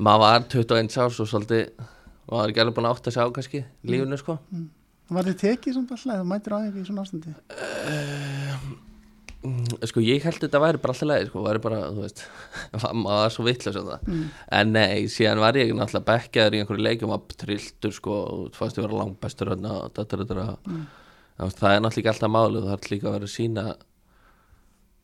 [0.01, 1.83] maður var 21 árs og svolítið
[2.25, 4.39] var ekki alveg búin að átta sig á kannski í lífinu sko.
[4.49, 4.63] Það
[5.09, 7.33] var þið tekið svona alltaf, þú mættir á æfingu í svona ástandi?
[9.43, 12.21] Mm, sko ég held þetta væri bara alltaf leið sko, væri bara, þú veist
[12.79, 14.05] maður var svo vitlaus um það.
[14.07, 14.27] Mm,
[14.59, 18.79] en nei, síðan var ég náttúrulega bekkjaður í einhverju leikjum að trilltur sko og fannst
[18.79, 20.85] ég vera langbæstur hérna og þetta, þetta, Mm.
[21.59, 23.65] það er náttúrulega ekki alltaf málið, þú þarf líka að vera að sína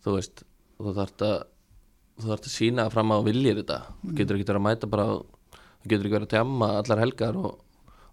[0.06, 0.44] þú veist
[0.80, 1.38] þú þarf að
[2.20, 3.80] þú þarf að sína fram á viljir þetta.
[4.06, 7.40] Þú getur ekki verið að mæta bara þú getur ekki verið að tjamma allar helgar
[7.44, 7.60] og,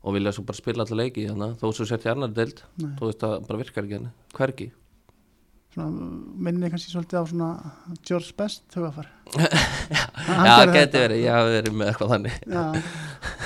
[0.07, 2.61] og vilja svo bara spila allar leiki þannig að þó svo sért í annar deild
[2.79, 4.69] þú veist það bara virkar ekki henni, hvergi.
[5.77, 6.07] Svona,
[6.47, 7.49] minni kannski svolítið á svona
[8.09, 12.37] George Best hugafar Já, það geti verið, ég hafi verið með eitthvað þannig.
[12.49, 12.63] Já,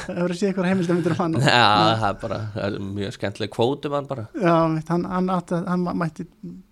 [0.05, 1.35] það hefur séð ykkur heimildamindur um hann?
[1.41, 1.65] Og- Já,
[2.01, 4.25] það er bara það er mjög skemmtileg kvótum hann bara.
[4.45, 6.27] Já, mitt, hann, hann, átti, hann mætti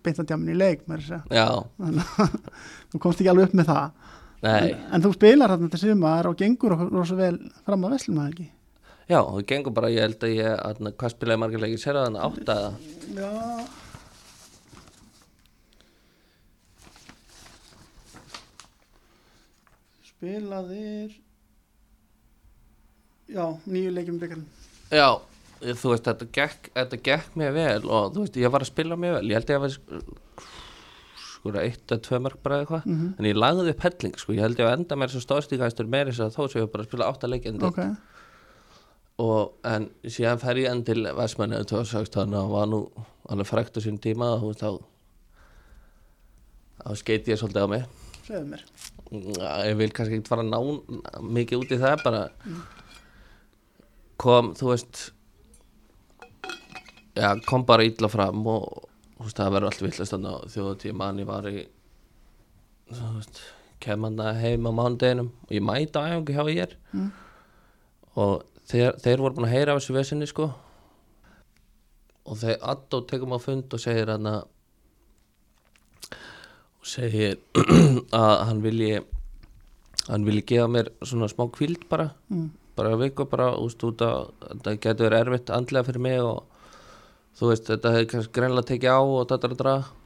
[0.05, 1.99] beint að djamin í leik með þess að
[2.93, 4.07] þú komst ekki alveg upp með það.
[4.39, 7.35] En, en þú spilar þarna til sumar og gengur okkur rosa vel
[7.67, 8.47] fram að veslum að ekki
[9.09, 11.81] já, það gengur bara ég held að ég, að, hvað spilaði margir leikir?
[11.83, 12.71] Sér að hann átta eða?
[13.19, 13.67] Já.
[20.09, 21.11] Spilaðir
[23.29, 24.47] Já, nýju leikjum byggarinn
[24.89, 25.05] Já,
[25.61, 28.71] ég- þú veist, þetta gekk, þetta gekk mér vel og þú veist, ég var að
[28.71, 29.27] spila mér vel.
[29.29, 29.75] Ég held ég að vera
[31.29, 32.85] sko eitt eða tvö mörg bara eitthvað.
[32.85, 33.13] Mhm.
[33.19, 36.09] en ég lagði upp helling, sko, ég held ég að enda mér svo stóðstíkastur meira
[36.11, 37.77] þess að þó sem ég var bara að spila átta leiki en Ok,
[39.19, 42.79] og en síðan fer ég enn til Vestmanni 2016 og var nú
[43.29, 44.69] alveg frækt á sín tíma og þá
[46.79, 47.83] þá skeiti ég svolítið á mig.
[48.25, 48.63] Segðu mér.
[49.09, 52.23] Ja, ég vil kannski ekki fara að ná mikið út í það bara
[54.21, 54.99] kom, þú veist
[57.17, 58.67] já, kom bara illa fram og
[59.17, 61.55] þú veist, það verður allt villast þannig á þjóðatíð mann ég var í
[62.93, 63.41] þú veist,
[63.83, 67.11] kem hann heim á mánudeginum og ég mæta á æfingu hjá ég Mm.
[68.17, 70.49] og þeir, þeir voru búin að heyra af þessu vesinni sko.
[72.29, 74.43] Og þeir Addo tekum á fund og segir hann að
[76.79, 77.39] og segir
[78.21, 78.99] að hann vilji
[80.09, 82.11] hann vilji gefa mér svona smá kvíld bara.
[82.29, 82.49] Mm.
[82.79, 86.45] bara viku bara úst, út að þetta getur verið erfitt andlega fyrir mig og
[87.35, 89.98] þú veist þetta hefði kannski greinlega tekið á og þetta er að draga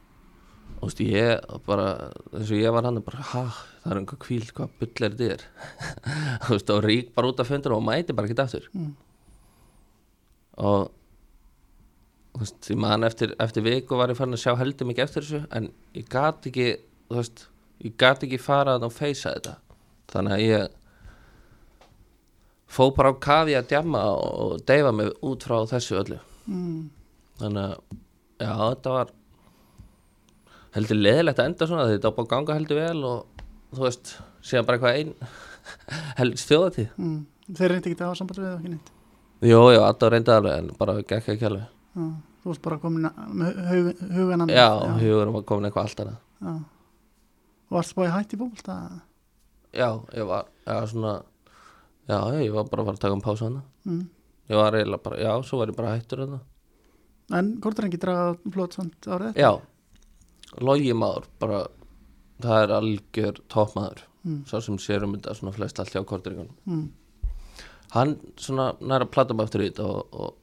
[0.80, 1.86] og veist ég bara
[2.34, 3.44] eins og ég var hann bara ha
[3.84, 5.46] það er einhver kvíld hvað bull er þetta
[6.44, 8.92] þú veist og rík bara út af fundur og mæti bara ekki aftur Mm.
[10.58, 10.90] og
[12.34, 15.22] þú veist ég man eftir, eftir viku var ég farin að sjá heldur mikið eftir
[15.26, 16.68] þessu en ég gat ekki
[17.08, 17.46] þú veist
[17.84, 19.56] ég gat ekki farað og feysa þetta
[20.12, 20.80] þannig að ég
[22.74, 26.90] fó bara á kafi að djamma og deyfa mig út frá þessu öllu Mm.
[27.40, 27.76] þannig að
[28.44, 29.12] já þetta var
[30.74, 34.12] heldur leðilegt að enda svona þetta var búið að ganga heldur vel og þú veist
[34.44, 35.14] síðan bara eitthvað ein
[36.20, 37.18] heldur stjóðatíð Mm.
[37.54, 38.92] þeir reyndi ekki að hafa samband við það ekki neitt?
[39.44, 41.64] Jú, jú, alltaf reyndi alveg en bara gekk ekki alveg.
[41.94, 42.04] Já,
[42.42, 43.08] þú varst bara komin
[43.40, 44.68] með hug, hugan já,
[45.00, 46.20] hugurum var komin eitthvað allt annað.
[46.44, 46.54] Já.
[47.68, 48.76] Og varst bara í hætti fólkvölda
[49.74, 51.12] já, ég var já, svona
[52.08, 54.02] já, ég var bara að taka um pásu hana mm.
[54.52, 56.40] ég var eiginlega bara, já, svo var ég bara hættur hana
[57.32, 59.50] En hvort er ekki draga flott samt árið já,
[60.60, 61.66] logi maður bara,
[62.42, 64.44] það er algjör toppmaður, Mm.
[64.48, 66.88] sá sem sér um þetta svona flest allt hjá korteringunum Mm.
[67.92, 69.06] hann svona næra
[69.42, 70.34] aftur í þetta og, og,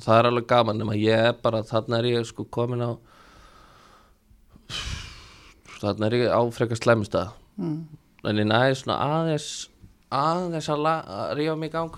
[0.00, 2.98] það er alveg gaman nema ég er bara, þarna er ég sko komin á
[5.80, 7.84] þarna er ég á frekar slæmustað Mm.
[8.24, 9.68] en ég næði svona aðeins
[10.10, 11.94] aðeins að, að rífa mig í gang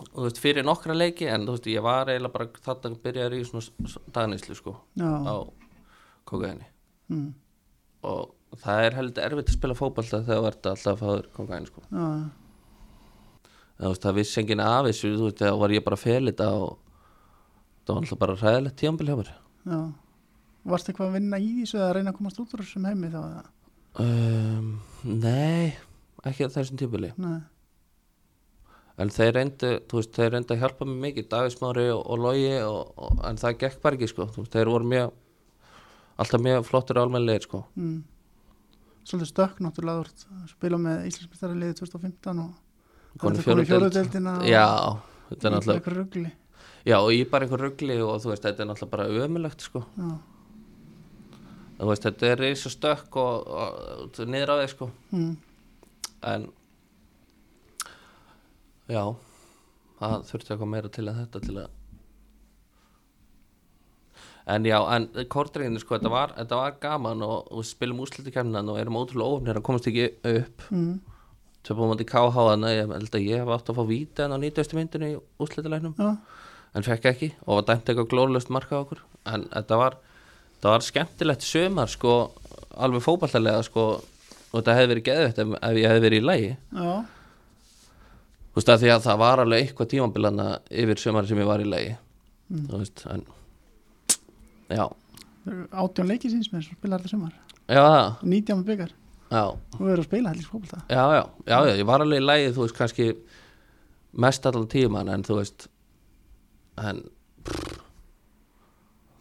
[0.00, 3.40] og þú veist fyrir nokkra leiki en þú veist ég var eiginlega bara þarna byrjaði
[3.40, 5.10] í svona dagnýslu sko Já.
[5.28, 5.36] á
[6.28, 6.66] kokaini
[7.10, 7.32] Mm.
[8.06, 11.66] og það er heldur erfitt að spila fótbolta þegar þú ert alltaf að fáður kokaini
[11.66, 11.82] sko
[13.98, 16.78] það vissi enginn af þessu þegar var ég bara að fel þetta og
[17.86, 19.30] það var alltaf bara ræðilegt tíambil hjá mér.
[20.70, 23.10] Varst eitthvað að vinna í þessu eða að reyna að komast út úr þessum heimi
[23.10, 23.20] þá?
[24.04, 24.68] um,
[25.02, 25.72] nei
[26.28, 27.40] ekki á þessum tímabili Nei.
[29.00, 32.22] en þeir reyndu, þú veist, þeir reyndu að hjálpa mér mikið, Davíð Smári og, og
[32.68, 35.14] og, en það gekk bara ekki, sko veist, þeir voru mjög
[36.20, 38.00] alltaf mjög flottir álmennlegir, sko Mm.
[39.04, 42.50] Svolítið stökk náttúrulega að spila með Íslandsmyndstari liðið 2015 og
[43.20, 43.70] fjórðu deild.
[43.70, 44.66] fjóruðdeldina já,
[45.30, 46.32] þetta er náttúrulega Eitthvað rugli
[46.86, 49.82] já, og ég bara einhver ruggli og þú veist, þetta er náttúrulega bara ömulegt, sko
[49.96, 50.10] Já.
[51.80, 53.80] þú veist, þetta er og stökk og, og,
[54.20, 55.36] og niður á þig, sko Mm.
[56.22, 56.46] en
[58.90, 59.04] já
[60.00, 61.68] það þurfti eitthvað meira til en þetta til að
[64.50, 68.78] en já, en kortringinu sko, þetta var, þetta var gaman og, við spilum úrslitikemnan og
[68.80, 71.00] erum ótrúlega ofnir að komast ekki upp Mm.
[71.66, 74.38] töpum átti KH þannig ég held að ég hef átt að fá víti en á
[74.40, 74.74] 90.
[74.78, 76.16] myndinu í úrslitilegnum Já.
[76.74, 79.96] en fekk ekki og var dæmt eitthvað glórlust marka á okkur en þetta var,
[80.56, 82.14] þetta var skemmtilegt sömar sko,
[82.80, 83.84] alveg fótballtalega sko,
[84.50, 87.04] og þetta hefði verið geðvægt ef, ef ég hefði verið í lægi Já.
[88.50, 91.60] þú veist að því að það var alveg eitthvað tímambilana yfir sömar sem ég var
[91.62, 91.96] í lægi
[92.50, 92.64] Mm.
[92.66, 93.20] þú veist, en
[94.70, 97.36] Átján leikið síns með sem spilar þetta sumar.
[97.70, 98.96] Já, það 19 með byggar
[99.30, 102.24] já, og erum að spila hellis fólkvölda já, já, já, já, ég var alveg í
[102.24, 103.06] lægi þú veist, kannski
[104.24, 105.68] mest allan tíman en þú veist
[106.80, 107.02] en
[107.46, 107.78] pff,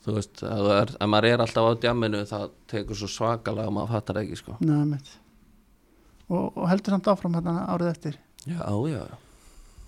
[0.05, 3.75] þú veist, þú er, ef maður er alltaf á djamminu það tekur svo svakalega og
[3.77, 4.57] maður fattar ekki sko.
[4.65, 4.97] Nei,
[6.29, 8.21] og, og heldur samt áfram hérna árið eftir.
[8.47, 9.29] Já, já, já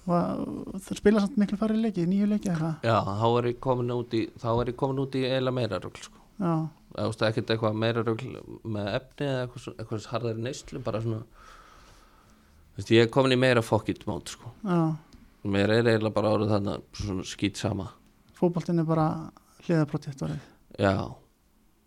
[0.08, 2.90] og það spila samt miklu færri leiki, nýju leiki eða eitthvað.
[2.90, 5.80] Já, þá er ég komin út í þá er ég komin út í eiginlega meira
[5.84, 6.18] rugl sko.
[6.42, 6.54] Já,
[6.96, 8.32] þú veist ekkert eitthvað meira rugl
[8.66, 11.22] með efni eða eitthvað, eitthvað harðari neyslu bara svona
[12.78, 14.52] veist, ég er komin í meira fokkitt mót sko.
[14.66, 14.82] já,
[15.44, 17.92] mér er eiginlega bara árið þannig svona skýt sama.
[18.38, 19.08] Fótboltinn er bara
[19.68, 20.48] hliðaprotett orðið
[20.82, 20.96] Já,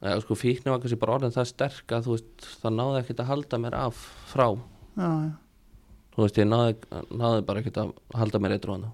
[0.05, 3.31] eða sko fíknu var kannski bara orðin það sterk að veist það náði ekkert að
[3.33, 4.47] halda mér af frá.
[4.95, 5.33] Já, já,
[6.15, 6.77] þú veist ég náði,
[7.11, 8.93] náði bara ekkert að halda mér eitthvað hana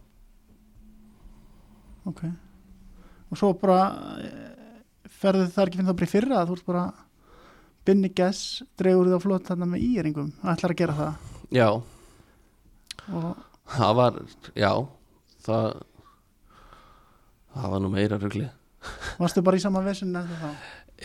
[2.11, 2.22] ok.
[3.30, 3.80] Og svo bara
[4.24, 4.48] eh,
[5.20, 6.40] ferðu það ekki finnst það bara í fyrra?
[6.48, 6.85] Þú ert bara
[7.87, 10.33] binni gess, dregur það flott þarna með íringum.
[10.42, 11.28] Ætlar að gera það?
[11.54, 11.68] Já,
[13.11, 13.28] og
[13.76, 14.18] það var,
[14.59, 14.72] já.
[15.44, 15.68] Það
[17.50, 18.44] það var nú meira rugli
[19.20, 20.50] Varstu bara í sama vesinn eftir þá?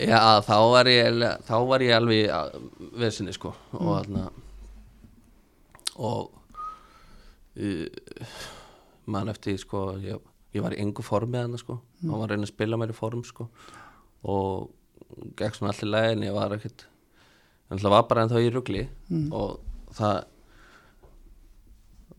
[0.06, 2.60] já, þá var ég þá var ég alveg
[3.00, 3.52] vesinni sko.
[3.76, 4.26] Og þarna
[5.96, 6.32] og
[7.56, 8.40] uh,
[9.12, 10.20] mann eftir sko ég,
[10.56, 11.78] ég var í engu formi þarna sko.
[12.04, 13.48] Og var að reyna að spila mér í form sko.
[14.26, 14.70] Og
[15.38, 16.86] gekk svona allir legin ég var ekkert
[17.70, 18.86] en það var bara ennþá í rugli.
[19.34, 19.60] Og
[19.96, 20.24] það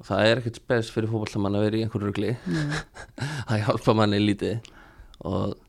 [0.08, 2.34] það er ekkert spes fyrir fótballamann að vera í einhverju rugli.
[3.48, 4.68] Það hjálpa manni lítið.
[5.26, 5.64] Og ég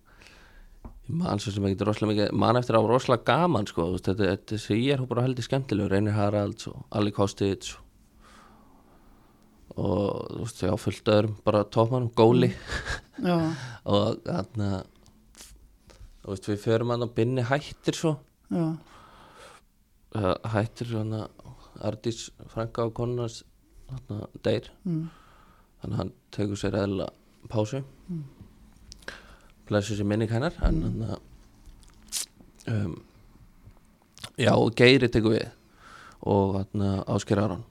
[1.16, 4.54] man svo sem ekki rosalega mikið man eftir að var rosalega gaman sko, þetta, þetta
[4.54, 7.87] þessi ég er bara heldur skemmtilegur Reynir Haralds og Ali Kostic og,
[9.78, 12.50] og þú veist, já, fullt öðrum bara tópmannum, góli.
[13.22, 13.36] Já,
[13.94, 14.70] og þarna
[16.22, 18.16] þú veist, við förum hann og binni hættir svo.
[18.50, 18.66] Já,
[20.54, 21.28] hættir svona
[21.84, 23.44] Ardís frænka og konunars
[24.42, 24.66] deyr.
[24.82, 25.06] Mm,
[25.78, 27.06] þannig að hann tekur sér eðla
[27.48, 27.84] pásu.
[28.08, 28.26] Mm.
[29.68, 31.16] blessu sér minning hennar en hann
[32.72, 32.94] um,
[34.38, 35.48] já Geiri tekur við
[36.24, 37.64] og hann ásker Aron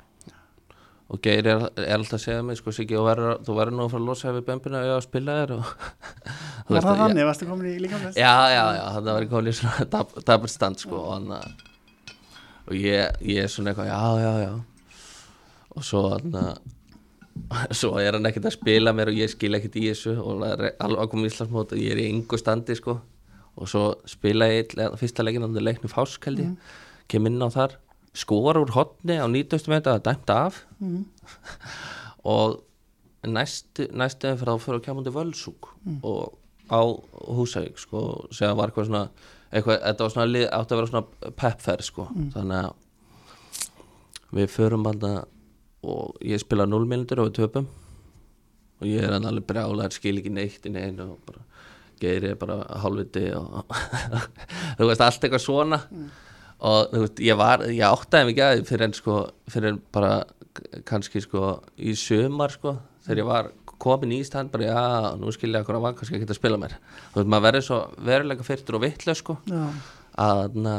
[1.07, 3.91] og Geiri er, er alltaf að segja mig sko Siggi, verður þú verður nú að
[3.93, 5.69] fara að losa við bömbina og ég á að spila þér og
[6.67, 7.27] Var það þannig?
[7.29, 10.81] Varstu komin í líka já, já, já, það var komin í svona dap- dapur stand
[10.83, 11.29] sko og hann
[12.67, 14.51] og ég, ég er svona eitthvað, já, já, já.
[15.77, 16.35] Og svo hann
[17.79, 20.65] svo er hann ekkert að spila mér og ég skil ekkert í þessu og það
[20.83, 22.97] alveg að koma í Íslandsmót og ég er í engu standi sko.
[23.57, 26.73] Og svo spila ég fyrsta leikin á leiknu fásk held ég.
[27.09, 27.77] Kem inn á þar,
[28.15, 29.69] skora úr hotni á 90.
[29.71, 30.61] metra að dæmta af.
[30.79, 31.05] Mm,
[32.35, 32.59] og
[33.27, 35.71] næstu, næstu fyrir þá fyrir að kemja undir völsúk
[36.03, 36.81] og á
[37.31, 39.07] Húsavík sko, sem var eitthvað svona
[39.51, 42.73] eitthvað, þetta var svona, átti að vera svona peppferð sko, þannig að
[44.37, 45.05] við förum hann
[45.87, 47.67] og ég spila 0 minútur og við töpum.
[48.77, 51.45] Og ég er alveg brjálæður skil ekki neitt í neinu og bara
[52.01, 53.71] geiri bara hálfviti og
[54.77, 55.79] þú veist allt eitthvað svona
[56.57, 59.17] og þú veist ég var ég áttaði mig ekki að því fyrir en sko
[59.53, 60.13] fyrir en bara
[60.89, 65.51] kannski sko í sömar sko þegar ég var komin í stand bara já nú skil
[65.53, 66.77] ég okkur að var kannski ekki að spila mér.
[67.13, 67.77] Þú veist maður verður svo
[68.09, 69.61] verulega fyrtur og vitlega sko já,
[70.23, 70.75] að na,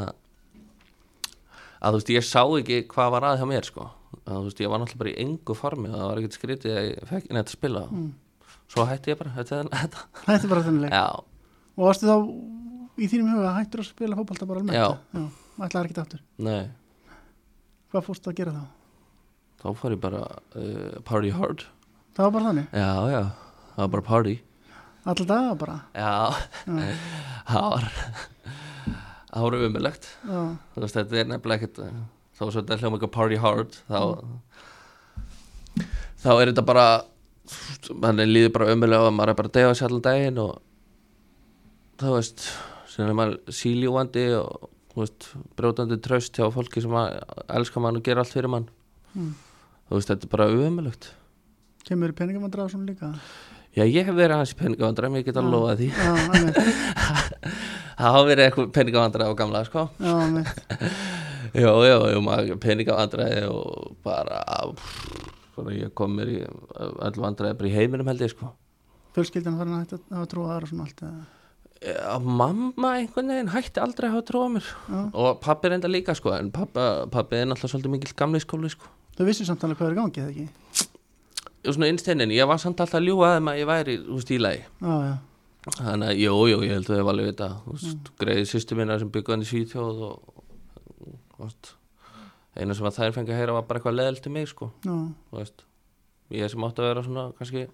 [1.79, 3.87] að þú veist ég sá ekki hvað var að hjá mér sko.
[4.25, 6.75] Að þú veist ég var náttúrulega bara í engu formi og það var ekkert skrítið
[6.75, 7.85] að ég fekk neitt að spila.
[8.69, 10.07] Svo hætti ég bara þetta, þetta.
[10.35, 10.95] er bara þennileg
[11.79, 12.17] Og varstu þá
[12.99, 14.77] í þínum huga hættur að spila fótbolta bara almennt?
[14.77, 14.99] Já.
[15.15, 16.25] Já, ætlaði ekki aftur?
[16.47, 16.69] Nei.
[17.93, 18.65] Hvað fórstu að gera þá?
[19.59, 20.21] þá fór ég bara
[20.55, 21.65] uh, party hard.
[22.15, 23.23] Það var bara þannig, já já,
[23.75, 24.35] það var bara party.
[25.09, 25.77] Alltaf daga bara?
[25.97, 26.15] Já,
[27.49, 27.89] það var
[29.29, 30.41] það var umilegt Já,
[30.77, 32.01] þetta er nefnilega ekkert uh,
[32.37, 34.01] þá var svo þetta hljóma eitthvað party hard þá
[36.19, 36.87] þá er þetta bara
[38.03, 40.59] mann líður bara umilegt og maður er bara að deyfa sér allan daginn og
[42.01, 42.49] þú veist
[42.99, 44.69] er síljúandi og
[45.05, 47.21] veist, brjótandi tröst hjá fólki sem að
[47.61, 48.69] elska mann og gera allt fyrir mann.
[49.15, 49.33] Mm.
[49.89, 51.13] þú veist, þetta er bara umilegt
[51.89, 53.15] kemur peningamandra á svona líka?
[53.77, 55.89] Já, ég hef verið aðeins í peningavandræmi, ég get að lofa því.
[55.93, 56.11] Já,
[57.99, 59.85] það hafa verið eitthvað peningavandræmi á gamla, sko.
[61.55, 64.43] Já, jó, maður peningavandræði og bara,
[64.77, 68.53] pff, bara ég kom mér í öll vandræði bara í heiminum held ég sko.
[69.17, 71.38] Fjölskyldan að hætta að trú að aðra svona allt eða
[71.79, 74.67] Já, mamma einhvern veginn hætti aldrei að hafa trúa mér.
[74.89, 75.01] Já.
[75.15, 78.91] og pappi reynda líka sko en pappa, pappi er náttúrulega svolítið mikill gamli skóli sko.
[79.19, 80.49] Þau vissi samt alveg hvað er í gangi, eða ekki?
[81.69, 84.61] og svona innsteinin, ég var samt alltaf að ljúga að að ég væri úr stílaði
[84.63, 85.15] Já, já,
[85.79, 88.79] þannig að jú, jú, ég held að þau var alveg vita þú veist, greiði sýstu
[88.79, 90.45] minna sem byggði hann í Svíþjóð og,
[91.35, 91.73] þú veist
[92.59, 94.71] eina sem að þær fengi að heyra var bara eitthvað leðilt til mig sko.
[94.83, 95.67] Þú veist
[96.35, 97.67] ég sem átti að vera svona kannski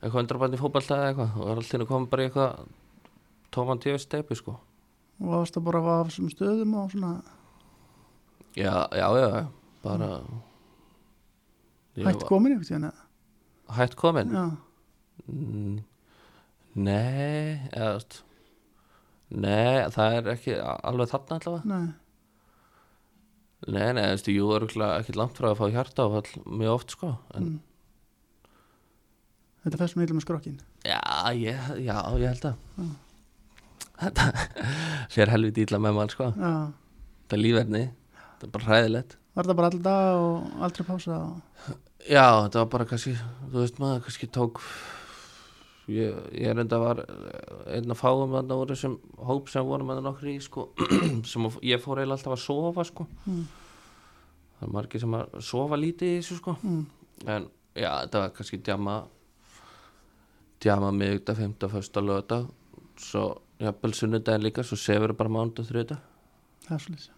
[0.00, 2.66] eitthvað undrabandi fótballtað eða eitthvað og var alltaf komið bara eitthvað
[3.54, 4.56] tóman tíu steipi sko.
[5.20, 7.12] Og varst að bara að af þessum stöðum og svona?
[8.56, 9.46] Já, já, já, já,
[9.84, 10.10] bara
[11.96, 13.04] Ég hætt komin ykkur tíðan eða?
[13.78, 14.32] hætt komin?
[14.36, 14.46] Já,
[16.76, 18.00] nei eða,
[19.32, 21.64] nei, það er ekki alveg þarna allavega.
[21.70, 21.86] Nei,
[23.66, 24.66] nei, nei, þú veist, jú, er
[25.00, 26.08] ekki langt frá að fá hjarta
[26.44, 27.60] mjög oft sko en, Mm.
[29.64, 31.00] þetta fæst með með skrokkin já,
[31.34, 32.56] ég, já, ég held að
[34.00, 34.26] þetta
[35.14, 36.32] sér helviti illa með mann sko.
[36.36, 36.52] Já,
[37.26, 37.84] það er lífverðni,
[38.36, 39.16] það er bara hræðilegt.
[39.36, 41.72] Var þetta bara alltaf dag og aldrei pása og...
[42.06, 44.62] já, þetta var bara kannski þú veist maður, kannski tók
[45.92, 48.96] ég, ég er enda var einn að fáum þarna úr þessum
[49.28, 50.70] hóp sem vorum að nokkri í sko
[51.30, 53.06] sem ég fór eiginlega alltaf að sofa sko.
[53.26, 53.44] Mm.
[54.56, 56.56] það er margir sem að sofa lítið í þessu sko.
[56.62, 56.82] Mm.
[57.26, 59.00] en já, þetta var kannski djama
[60.64, 62.48] djama miðugdag, fymta, fösta, lögdag
[62.96, 63.28] svo
[63.62, 66.02] jafnvel sunnudaginn líka svo sefur bara mándu og þriðdag
[66.66, 67.14] það er svolítið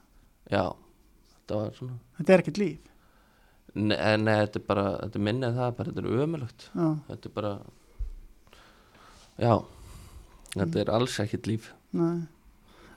[0.48, 0.64] já,
[1.32, 1.98] þetta var svona.
[2.18, 2.94] Þetta er ekkert líf?
[3.78, 6.08] Nei, nei, þetta er bara, þetta er minnið það bara, þetta er
[6.72, 7.52] já, þetta er bara
[9.38, 9.54] já
[10.56, 11.72] þetta er alls ekkert líf.
[11.96, 12.26] Nei.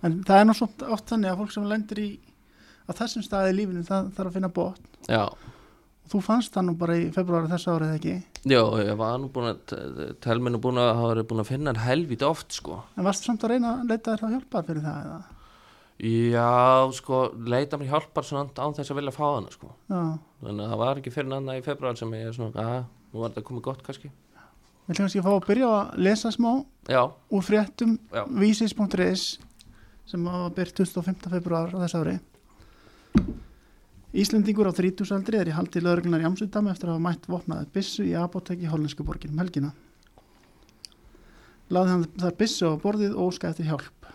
[0.01, 2.09] en það er svo oft þannig að fólk sem lendir í
[2.87, 4.87] á þessum staði í lífinu það þarf að finna botn.
[5.07, 5.23] Já,
[6.11, 8.15] þú fannst það nú bara í februari þessu árið ekki?
[8.51, 9.75] Já, ég var nú búin að
[10.23, 12.81] telminu búin að hafa verið búin að finna hann helvít oft sko.
[12.97, 15.21] En varstu samt að reyna að leita þér að hjálpa fyrir það eða?
[16.01, 19.69] já, sko, leita mér hjálpar svona án þess að vilja fá hana sko.
[19.91, 20.01] Já,
[20.41, 23.21] þannig að það var ekki fyrir annað í februar sem ég er svona, að, nú
[23.21, 24.09] var þetta komið gott kannski.
[24.09, 26.49] Við ætlum kannski að fá að byrja á að lesa smá
[26.89, 27.95] já, úr fréttum
[28.41, 29.27] vísis.is
[30.09, 31.29] sem var byrt 25.
[31.37, 32.17] februar á þessu ári
[34.11, 37.69] Íslendingur á 30 aldri er í haldi lögreglunar í Amsterdam eftir að hafa mætt vopnaði
[37.71, 39.71] bissu í apotek í hollensku borgin um helgina.
[41.71, 44.09] Laði hann þar bissu á borðið og óska eftir hjálp.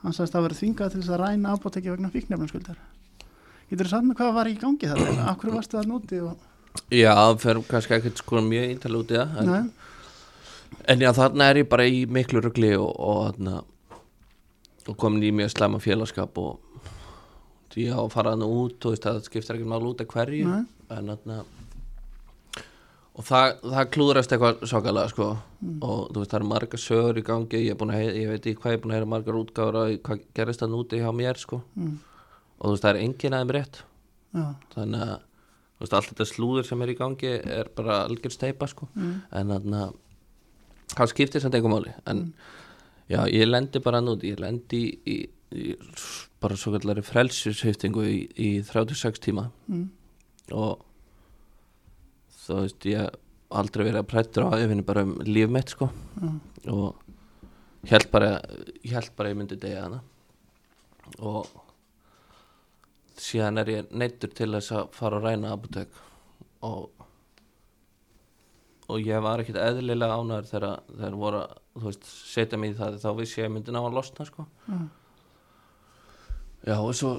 [0.00, 2.80] Hann sagðist að vera þvingað til þess að ræna apoteki vegna fíknefnarskuldar.
[3.68, 5.20] Getur þú sagt með hvað var í gangi þar?
[5.34, 6.22] Akkur varstu það núti?
[6.24, 6.48] Og...
[6.88, 7.12] já,
[7.44, 9.70] fer kannski ekkert sko mjög íntal út í það en,
[10.88, 13.36] en já, þarna er ég bara í miklu rugli og, og,
[14.88, 16.71] og komin í mjög slæma félagskap og
[17.80, 20.64] að fara hann út og það skiptir ekki mál út af hverju Nei.
[20.92, 21.42] en þarna
[23.12, 25.26] og það, það klúðrast eitthvað svakalega sko.
[25.84, 28.72] Og þú veist það eru margar sögur í gangi ég, heyra, ég veit ekki hvað
[28.72, 31.60] ég er búin að heyra margar útgáður að hvað gerist það núti hjá mér sko.
[31.76, 31.98] Mm.
[32.58, 33.82] og þú veist það er enginn aðeim rétt.
[34.32, 34.46] Já,
[34.76, 35.14] þannig að
[35.82, 38.88] veist allt þetta slúður sem er í gangi er bara algjör steipa sko.
[38.96, 39.14] Mm.
[39.38, 39.94] en þannig að
[40.96, 41.94] það skiptir samt einhver máli.
[42.08, 42.26] En
[43.12, 45.41] já ég lendi bara nút ég lendi í, í, í
[46.42, 49.88] bara svo kallari frelsjushiftingu í, í 36 tíma Mm.
[50.52, 50.82] og
[52.42, 53.10] þú veist ég
[53.52, 55.90] aldrei verið að prættur á yfinni bara um líf mitt sko
[56.20, 56.30] Já.
[56.72, 56.96] og
[57.90, 58.30] held bara
[58.84, 60.00] held bara ég myndi degja hana
[61.18, 61.46] og
[63.22, 65.88] síðan er ég neittur til þess að fara að ræna apotek
[66.62, 66.90] og
[68.92, 73.10] og ég var ekkit eðlilega ánæður þegar þeir voru að setja mig í það þá
[73.20, 74.80] vissi ég að ég myndi ná að losna sko Já.
[76.62, 77.16] Já, og svo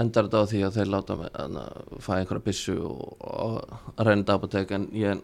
[0.00, 1.58] endar þetta á því að þeir láta mig að
[2.00, 5.20] fæ einhverja byssu og, og reynda apotek en ég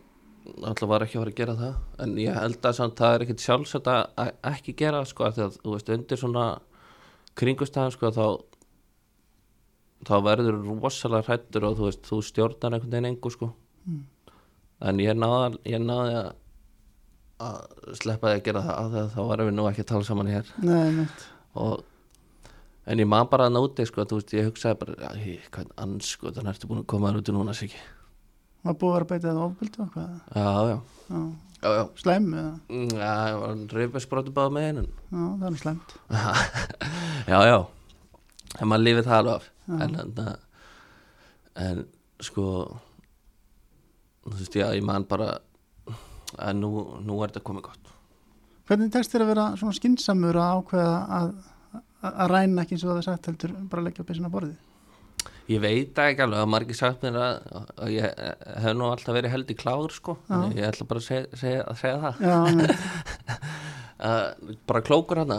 [0.62, 1.78] alltaf var ekki að fara að gera það.
[2.04, 5.56] En ég held að samt það er ekkit sjálfsagt að ekki gera sko því að
[5.62, 6.44] þú veist undir svona
[7.36, 8.26] kringustæðum sko þá
[10.06, 13.50] þá verður rosalega hrættur og þú veist þú stjórnar einhvern veginn engu sko.
[14.86, 16.30] En ég náði, ég náði að,
[17.48, 20.32] að sleppa því að gera það að þá varum við nú ekki að tala saman
[20.34, 20.56] hér.
[20.60, 21.28] Nei, mitt.
[21.56, 21.84] og
[22.86, 26.30] en ég man bara að nóti sko, þú veist, ég hugsaði bara "Æ, hvað ansku,
[26.32, 27.80] þannig ertu búin að koma þér út í núna Siggi
[28.66, 30.14] Var búið að vera að beita það ofbeldi og hvað?
[30.34, 31.20] já, já, Já.
[31.62, 31.84] já, já
[32.16, 32.60] eða?
[32.68, 35.96] Mm, já, ég var reyfbæsbróti báða með einu Já, það er slæmt.
[37.32, 37.58] já, já
[38.60, 40.36] en maður lifið það alveg af en, en,
[41.66, 41.84] en
[42.22, 42.44] sko
[44.26, 45.38] þú veist, já, ég man bara
[46.38, 46.70] að nú,
[47.06, 47.92] nú er þetta komið gott
[48.66, 51.28] Hvernig tekst þér að vera svona skinsamur að ákveða að,
[52.06, 54.34] að, að ræna ekki eins og það er sagt heldur bara að leggja byssuna á
[54.36, 54.56] borðið?
[55.46, 57.36] Ég veit ekki alveg að margir sagt mér að,
[57.78, 58.16] að ég
[58.64, 60.16] hef nú alltaf verið held í kláður sko,
[60.56, 62.24] ég ætla bara að segja, segja, að segja það.
[62.26, 63.36] Já,
[64.08, 65.38] uh, bara klókur hana,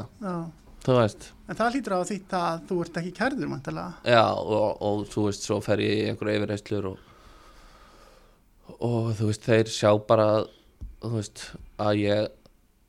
[0.86, 1.28] þú veist.
[1.48, 3.92] En það hlýtur á því að þú ert ekki kærður mæntalega.
[4.08, 6.98] já og, og þú veist svo fer ég í einhverju yfirreyslur og,
[8.80, 10.28] og þú veist þeir sjá bara
[11.04, 11.46] þú veist
[11.84, 12.28] að ég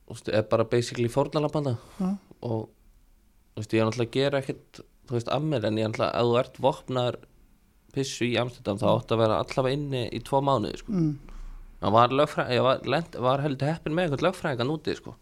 [0.09, 1.75] veist, er bara basically fórnalabanda
[2.47, 2.69] og
[3.61, 6.29] veist ég er náttúrulega að gera ekkert þú veist mér en ég er náttúrulega að
[6.29, 7.17] þú ert vopnar
[7.95, 10.93] pissu í Amsterdam þá átt að vera allavega inni í tvo mánuði sko.
[10.93, 11.35] Mm.
[11.79, 12.11] Það var
[12.67, 15.13] var, lent, var heldur heppin með eitthvað lögfræðingan úti sko.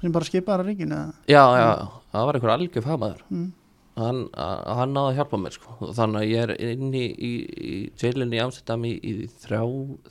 [0.00, 1.18] Sem bara skipaðar að eða?
[1.30, 1.66] Já, já,
[2.14, 3.52] það var einhver algjör fagmaður Mm.
[4.00, 5.76] hann, hann náði að hjálpa mér sko.
[5.92, 7.32] Þannig að ég er inni í,
[7.70, 9.12] í, jailinni í Amsterdam í, í
[9.44, 9.60] þrjá,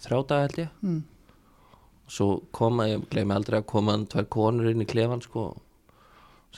[0.06, 1.02] þrjá dag held ég Mm.
[2.08, 5.50] svo koma, ég gleymi aldrei að koma tvær konur inn í klefan sko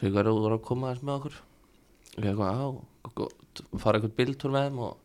[0.02, 1.36] ég verður að koma þess með okkur.
[2.14, 2.68] Og ég eitthvað á
[3.20, 4.98] gott, fara eitthvað bíltúr með þeim og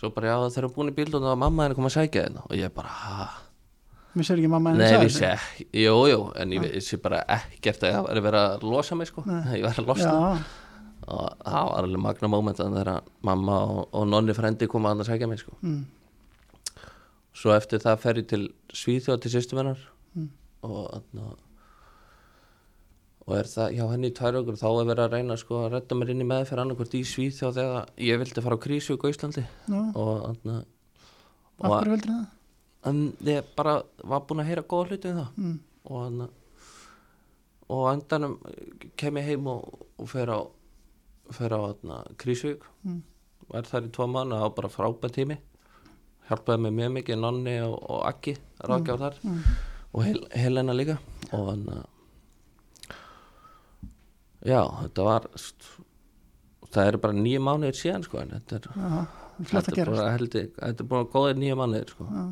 [0.00, 1.90] svo bara já þeir eru búin í bíltúr og það var mamma henni að koma
[1.90, 3.28] að sækja þeim og ég bara ha?
[4.14, 7.84] Mér sér ekki mamma henni Nei, sagði vissi ekki, jú, en ég vissi bara ekkert
[7.86, 9.22] að það væri verið að losa mig sko,
[9.54, 10.10] ég var að losna.
[10.10, 10.40] Já,
[11.10, 12.90] og það var alveg magna moment þegar
[13.28, 15.54] mamma og, og nonni frendi koma að sækja mig sko.
[15.62, 15.84] mm.
[17.40, 18.42] svo eftir það fer ég til
[18.74, 20.26] Svíþjóð til sýstumennar Mm.
[20.66, 21.04] og
[23.30, 25.72] og er það hjá henni í tvær okkur þá er verið að reyna sko að
[25.76, 29.10] redda mér inn í meðferð annarkvort í Svíþjóð þegar ég vildi fara á krísu í
[29.12, 30.66] Íslandi já, og
[31.60, 32.26] Af Og- hverju veldur það?
[32.90, 35.58] en ég bara var búin að heyra góða hluti um það Mm.
[35.84, 36.28] og hann
[37.70, 38.38] og á endanum
[38.96, 40.40] kem ég heim og, og fer á
[41.30, 41.60] fer á
[42.16, 43.02] Krísvík Mm.
[43.50, 45.36] og er þar í tvo mánu og á bara frábæð tími
[46.30, 49.42] hjálpaði mig mjög mikið Nonni og, og Aggi ráðgjá þar Mm.
[49.94, 50.98] og Hel Helena líka
[51.32, 51.84] og hann
[54.46, 55.26] já, þetta var
[56.70, 58.68] það eru bara nýju mánuðir síðan sko en þetta er,
[59.48, 62.06] flott þetta er bara held ég þetta er að góðir nýju mánuðir sko.
[62.10, 62.28] Já.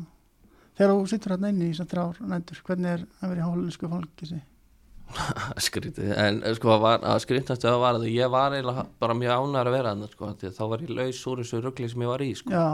[0.79, 3.91] Þegar þú sittur hérna inni í þessar þrjár nætur, hvernig er að vera í hálfinsku
[3.91, 4.39] fangisi?
[5.65, 8.55] skrítið, en sko var, að skrítast að var að ég var
[9.01, 12.05] bara mjög ánæður að vera þannig sko, þá var ég laus úr þessu ruggli sem
[12.05, 12.65] ég var í sko, Já,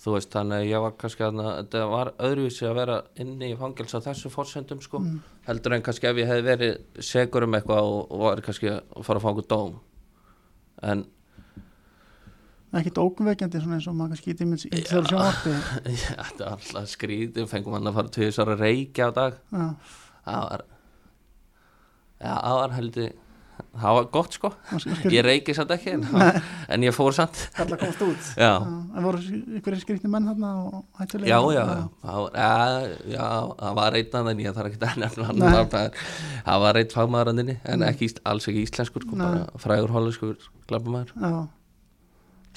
[0.00, 3.56] þú veist, þannig að ég var kannski að þetta var öðruvísi að vera inni í
[3.60, 5.18] fangils á þessu fórsendum sko Mm.
[5.46, 9.04] heldur en kannski ef ég hefði verið segur um eitthvað og, og var kannski að
[9.04, 9.74] fara að fanga dóm
[10.82, 11.04] en
[12.70, 15.54] ekkert ógnveikjandi svona eins og maður kannski í til þessar sjónvarpi.
[16.00, 20.64] já, þetta var alltaf skrítið fengum hann að fara að reykja á dag það var
[22.20, 23.10] já, það var heldur
[23.80, 24.50] það var gott sko,
[25.10, 26.04] ég reyki samt ekki en,
[26.68, 27.38] en ég fór samt.
[27.56, 28.30] Kalla að komast út.
[28.40, 29.20] já, En voru
[29.60, 31.28] ykkur skrýtni menn þarna og hættulega?
[31.30, 31.64] já, já,
[32.02, 32.34] það var,
[33.60, 36.02] það einn annan, ég þarf ekki að nefna það var-
[36.50, 39.30] það var einn fagmaðurandinni en ekki, alls ekki íslenskur sko,
[39.64, 40.36] frægur hollenskur
[40.70, 41.32] glabamæður Já,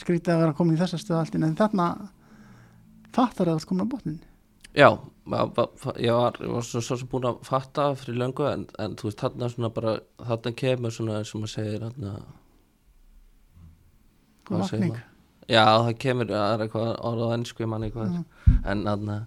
[0.04, 1.88] skrýtið að vera komin í þessa stöð allt en þarna
[3.14, 4.20] fattar að þú ert komin á botnin.
[4.74, 4.88] Já,
[6.02, 9.10] ég var, ég var svo, svo sem búin að fatta fyrir löngu en, en þú
[9.10, 12.14] veist þarna svona bara þarna kemur svona sem maður segir þarna,
[14.50, 15.04] Hvað segir maður?
[15.52, 18.22] já það kemur það er eitthvað orð á ennsku manni hvað Já.
[18.56, 19.18] er en þarna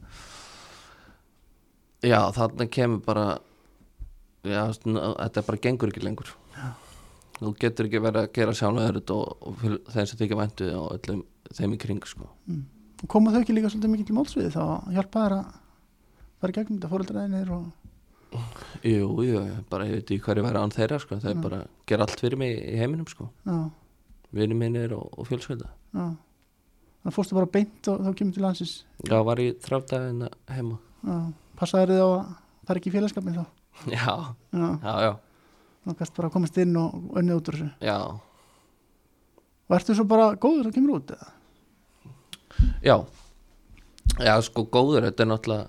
[2.07, 3.27] já þarna kemur bara
[4.47, 6.69] já svona, þetta bara gengur ekki lengur Já.
[7.41, 10.89] þú getur ekki verið að gera sjálfur og, og fyrir þeim sem þykja væntu og
[10.99, 11.23] öllum
[11.57, 12.65] þeim í kring sko Og
[13.13, 14.63] koma þau ekki líka svolítið mikið til mótsviði þá
[14.97, 15.51] hjálpa þær að
[16.41, 17.67] fara í gegnum þetta fóreldræðinir og
[18.85, 19.41] Jú, jú,
[19.71, 21.41] bara ég veit ekki hverju væri án þeirra sko, þeir Já.
[21.45, 23.55] bara gera allt fyrir mig í heiminum sko, já,
[24.37, 25.69] vinni mínir og, og fjölskylda.
[25.95, 28.73] Þannig fórstu bara beint og þá kemur til landsins.
[29.07, 30.77] Já, var ég þráftæðina heima.
[31.07, 31.17] Já,
[31.57, 32.19] passaður þið á að
[32.67, 33.45] það er ekki í félagskapin þá.
[33.95, 34.15] Já,
[34.53, 35.13] Já, já, já,
[35.87, 37.71] þá kannst bara að komast inn og önnið út úr þessu.
[37.87, 37.99] já,
[39.67, 41.31] Og ertu svo bara góður að kemur út eða?
[42.85, 42.97] Já,
[44.21, 45.67] já, sko góður, þetta er náttúrulega,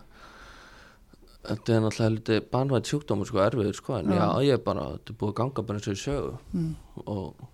[1.48, 4.18] þetta er náttúrulega lítið banvægt sjúkdómur sko, erfiður sko, en Já.
[4.22, 6.74] já, ég er bara, þetta er búið að ganga bara eins og í sögu Mm.
[7.06, 7.48] og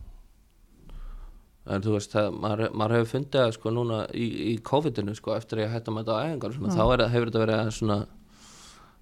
[1.74, 5.36] en þú veist, það, maður, maður hefur fundið að sko núna í, í COVID-inu sko
[5.38, 7.60] eftir að ég hætti að mæta á æfingar og svona, þá er, hefur þetta verið
[7.60, 7.98] aðeins svona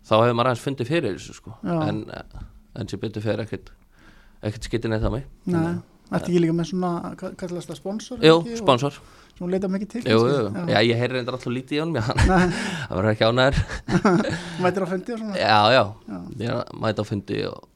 [0.06, 1.78] þá hefur maður aðeins fundið fyrir þessu sko Já.
[1.88, 2.04] en,
[2.82, 3.72] en sem betur fyrir ekkert
[4.46, 5.74] ekkert skitið neitt á mig Nei,
[6.12, 8.22] ertu ekki líka með svona, hvað kallast það, sponsor?
[8.26, 8.54] Jú, ekki?
[8.54, 9.02] Og
[9.42, 10.02] Svona leita mikið til?
[10.06, 13.58] jú, jú, já, ég heyri reyndar alltaf lítið í honum, það verður ekki ánæður
[14.68, 15.40] mætir á fundi og svona?
[15.42, 15.84] já, já,
[16.46, 16.54] Já.
[16.84, 17.68] mæta á fundi og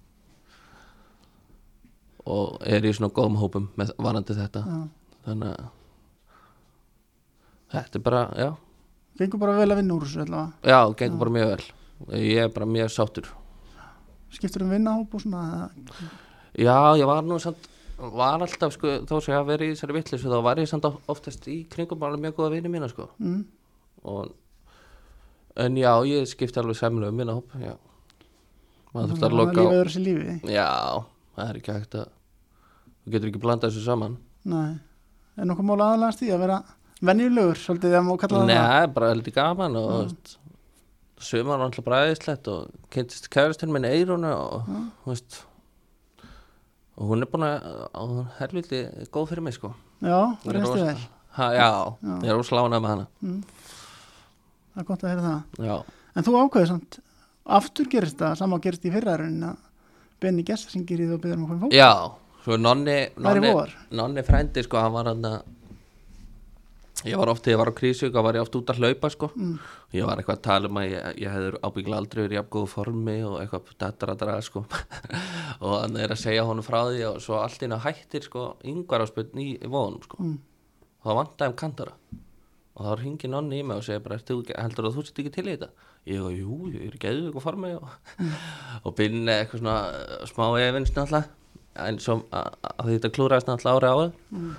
[2.25, 4.77] og er í svona góðum hópum með varandi þetta Já.
[5.27, 5.65] þannig að
[7.75, 8.51] þetta er bara, já
[9.15, 10.51] Gengur bara vel að vinna úr þessu allavega.
[10.67, 13.29] Já, gengur bara mjög vel Ég er bara mjög sáttur
[14.35, 15.69] Skiptur um vinnahóp og svona?
[16.59, 19.95] Já, ég var nú samt var alltaf, sko, þó sem ég hafa verið í þessari
[19.99, 23.45] vitleysu þá var ég samt oftast í kringum bara mjög góða vini mína, sko Mm.
[24.03, 24.33] og,
[25.55, 27.75] en já, ég skipti alveg semlu um minna já
[28.93, 29.67] maður þurfti að loka á?
[30.43, 30.69] Já,
[31.35, 32.07] það er ekki hægt að
[33.05, 34.75] þú getur ekki blandað þessu saman Nei.
[35.37, 36.59] Er nokkuð mál aðalagast í að vera
[37.01, 38.51] venjulegur, svolítið þegar maður kalla það?
[38.51, 40.37] Nei, bara heldur gaman og veist,
[41.19, 44.79] sumar var alltaf bræðislegt og kynntist kærastinn minni Eirunu og, Já.
[45.03, 45.39] þú veist
[46.97, 50.97] og hún er búin að helviti góð fyrir mig sko Já, reynstu vel.
[51.37, 51.67] ha, já,
[52.03, 52.15] Já.
[52.23, 53.41] ég er óslána með hana Mm.
[54.75, 55.65] Það er gott að heyra það.
[55.65, 55.75] Já,
[56.15, 56.99] En þú ákveður samt,
[57.45, 59.57] aftur gerist það, sama gerist í fyrra en að
[60.19, 61.73] Benny Gessa sem gerir þú og byrður um að koma fólk.
[61.75, 62.11] já
[62.45, 63.51] svo nonni í nonni,
[63.91, 65.41] nonni frændi sko, hann var hann að
[67.05, 69.11] ég var oft, þegar ég var á krísu þá var ég oft út að hlaupa
[69.13, 69.29] sko.
[69.35, 69.55] Mm.
[69.95, 72.51] ég var eitthvað að tala um að ég, ég hefði ábyggilega aldrei verið í jafn
[72.55, 74.65] góðu formi og eitthvað dattara sko.
[75.65, 78.45] Og hann er að segja honum frá því og svo allt inn að hættir sko
[78.67, 80.21] yngvar áspöld í, í vóðunum sko.
[80.21, 80.37] Mm.
[80.99, 81.97] og það vantaði um kantara.
[82.75, 85.19] Og þá ringi nonni í mig og segir bara "Ert þú heldur að þú sett
[85.23, 85.69] ekki til í þetta?
[86.05, 87.87] Ég og jú, ég er eða eitthvað formi og,
[88.85, 89.77] og byrni eitthvað svona
[90.27, 91.29] smá efins náttúrulega
[91.75, 92.49] en svo að,
[92.79, 94.11] að þetta klúraðist náttúrulega ári áður.
[94.31, 94.51] Mm.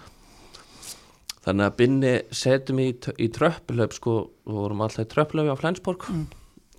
[1.46, 2.88] Þannig að Binni setum í,
[3.22, 4.16] í tröppulöp sko,
[4.46, 6.08] við vorum alltaf í tröppulöfi á Flensborg.
[6.10, 6.26] Mm.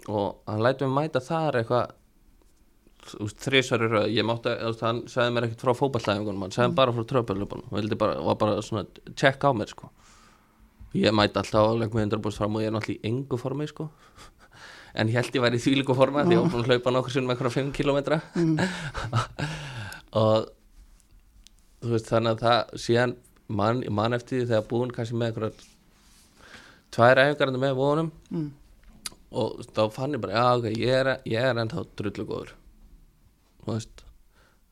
[0.08, 1.96] og hann lætum við mæta þar eitthvað
[3.16, 7.78] röð, ég mátti hann sagði mér ekkert frá fótballæfingunum hann sagði bara frá tröppulöpunum og
[7.78, 9.92] vildi bara, var bara svona check á mér sko.
[10.96, 13.90] Ég mæti alltaf alveg með 100% fram og ég er náttúrulega í engu formi sko.
[14.98, 17.14] En ég held ég væri í þvílíku forma því ég var búin að hlaupa nokkur
[17.14, 18.18] sinnum eitthvað 5 kilometra
[20.24, 20.48] og
[21.84, 23.14] þú veist þannig að það síðan
[23.48, 25.66] mann man eftir því þegar búin kannski með eitthvað
[26.96, 28.50] tvær æfingarandi með vonum mm.
[29.42, 32.54] og þá fann ég bara, já ok, ég er, ég er ennþá drullu góður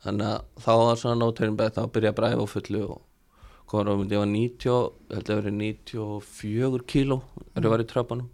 [0.05, 3.01] þannig að þá var svona nóturinn beð þá byrja að bræða á fullu og
[3.65, 7.19] komur á myndi, ég var 90 ég held að verið 94 kíló
[7.55, 8.30] er ég var í tröpanum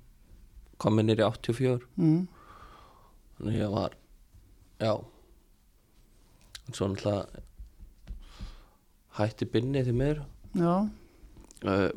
[0.81, 2.27] komið nýri 84 Mm.
[3.37, 3.95] þannig að ég var
[4.81, 4.93] já.
[6.67, 7.41] En svo náttúrulega
[9.19, 10.15] hætti binni því
[10.51, 10.89] Já,
[11.63, 11.89] uh,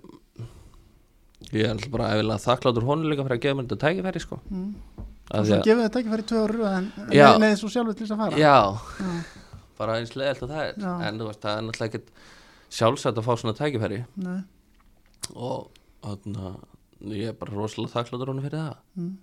[1.53, 4.39] ég er náttúrulega bara efilega þakkláttur honum líka fyrir að gefa mér þetta tækifæri sko.
[4.51, 4.69] Mm.
[5.25, 6.89] Og svo gefið þetta ekki fyrir tvö ára en
[7.43, 8.41] leiðið svo sjálfur til þess að fara.
[8.41, 8.57] Já,
[9.01, 9.13] Já.
[9.81, 10.81] bara eins leðilt og það er.
[10.85, 10.93] Já.
[11.09, 12.09] en þú veist, það er náttúrulega ekkert
[12.79, 14.01] sjálfsagt að fá svona tækifæri.
[14.25, 14.41] Nei.
[15.35, 15.71] og
[16.05, 16.57] þarna
[17.15, 18.77] ég er bara rosalega þakkláttur honum fyrir það.
[19.01, 19.15] Mm.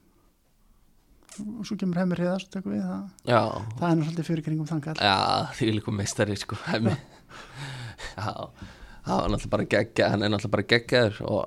[1.60, 3.06] og svo kemur heimir heiðast og tekur við það.
[3.30, 3.42] Já,
[3.80, 5.18] það er svolítið fyrir kringum þangal já,
[5.60, 6.98] því líka meistari sko, hemmi.
[6.98, 7.78] Já,
[9.06, 11.42] það var náttúrulega bara geggja hann er náttúrulega bara geggjaður og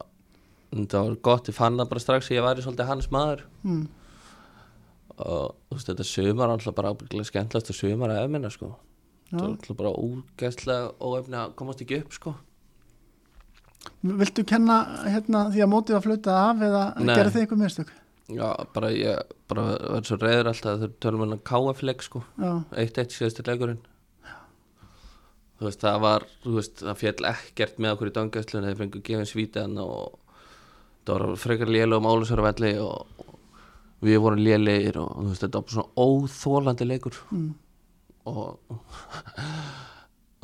[0.74, 3.44] það var gott, ég fann það bara strax að ég væri svolítið hans maður.
[3.64, 3.84] Mm.
[5.14, 8.72] og þú veist, þetta sumar var náttúrulega bara ábyggilega skemmtilegt að sumar að efminna sko.
[9.30, 12.34] Það var náttúrulega bara úgæslega óefni að komast ekki upp sko.
[14.04, 17.94] Viltu kenna hérna því að mótið að flauta af eða gerðu þið einhver mistök?
[18.32, 22.22] Já, bara ég bara verður svo reyður alltaf þegar tölum við hann KF-leik sko.
[22.40, 22.52] Já,
[22.82, 23.82] 1-1 síðastir leikurinn
[25.58, 29.04] þú veist, það var þú veist, það fjall ekkert með okkur í dangæslun þegar fengur
[29.08, 30.18] gefin svítan og
[31.04, 33.34] það var frekar lélega um álusarvelli og, og
[34.04, 37.20] við vorum lélegir og þú veist, þetta var svona óþólandi leikur.
[37.34, 37.52] Mm.
[38.24, 38.58] og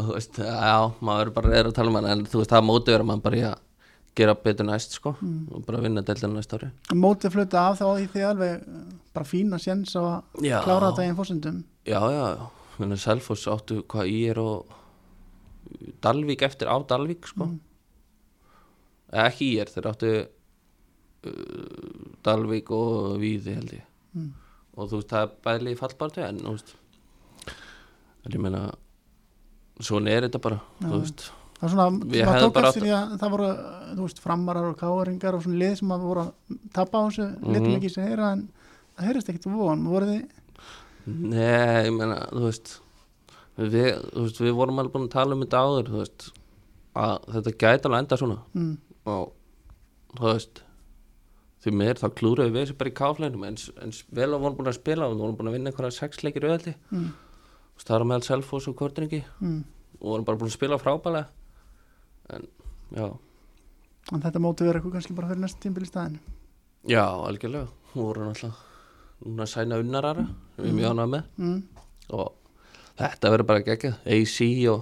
[0.01, 2.55] og þú veist, já, maður er bara reyður að tala um hann en þú veist,
[2.55, 3.59] það mótið er að maður bara í að
[4.21, 6.71] gera betur næst sko og bara vinna deildina næst ári.
[6.99, 8.81] Mótið flauta af þá í því alveg uh,
[9.15, 10.59] bara fína séns að Já.
[10.65, 12.47] klára þetta í einn fórsendum Já, já, já,
[12.81, 14.75] minna Selfoss áttu hvað í er og
[16.03, 17.47] Dalvík eftir á Dalvík sko.
[19.11, 20.11] Eða ekki í er, þeir áttu
[21.27, 23.85] uh, Dalvík og Víði held ég.
[24.17, 24.31] Mm.
[24.75, 26.73] og þú veist, það er bæðli í fallbartu en þú veist
[28.27, 28.63] en ég meina
[29.81, 31.23] svona er þetta bara, þú veist.
[31.61, 33.49] Það er svona, maður hefðum tók eftir því að það voru
[33.95, 37.27] þú veist, framarar og káringar og svona lið sem að voru að tapa á þessu
[37.29, 37.53] mm Mhm.
[37.55, 38.43] litum ekki sem heyra en
[38.97, 40.23] það heyrist ekkert von, voru þið?
[41.07, 42.75] Nei, ég meina, þú veist
[43.57, 46.31] við, veist, við vorum alveg búin að tala um þetta áður, veist
[47.01, 48.75] að þetta gæti alveg enda svona mm.
[49.11, 49.33] og
[50.19, 50.63] þú veist
[51.61, 54.71] því mér þá klúruðu við þessu bara í káfleinum eins, eins vel að vorum búin
[54.73, 57.11] að spila og vorum búin að vinna einhverja sex leikir auðaldi Mm.
[57.81, 59.65] er á meðal Selfoss og Kortringi Mm.
[60.01, 61.27] og vorum bara búin að spila frábælega
[62.31, 62.49] en
[62.97, 63.07] já
[64.13, 66.19] en þetta mótið verður eitthvað kannski bara fyrir næsta tímbil í staðinu
[66.89, 68.57] já, algjörlega, hún voru náttúrulega
[69.21, 70.27] núna sæna unnarara
[70.57, 71.63] við mjög ánægum með mm.
[72.17, 72.33] og
[73.01, 73.95] þetta verður bara geggjað.
[74.17, 74.37] AC
[74.71, 74.81] og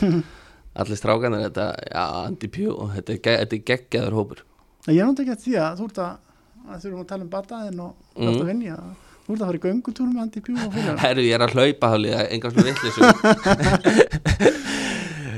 [0.80, 4.38] allir strákanir þetta, já, Andy Pugh þetta er, er geggjaður hópur.
[4.90, 6.12] Ég er náttúrulega ekki að því að þú ert að,
[6.64, 8.40] að þurfum að tala um bataðin og þú ert Mm.
[8.74, 8.84] að
[9.24, 11.54] þú ert að fara í göngutúr með Andi Pjú og félagar Herru, ég er að
[11.56, 12.68] hlaupa hálfið, enga svona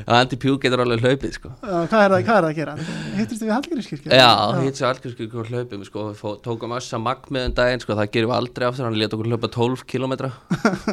[0.07, 1.51] vittlisum Andy Pugh getur alveg hlaupið sko.
[1.63, 2.75] Hvað er það, að gera?
[3.17, 4.11] Hittist þið við Hallgrímskirkju?
[4.15, 4.29] Já,
[4.63, 6.05] hitt sér algjörskir hvað hlaupið sko.
[6.13, 7.97] Við tókum össa magg með um daginn sko.
[7.99, 10.31] það gerum við aldrei aftur, hann leta okkur hlaupa 12 kilometra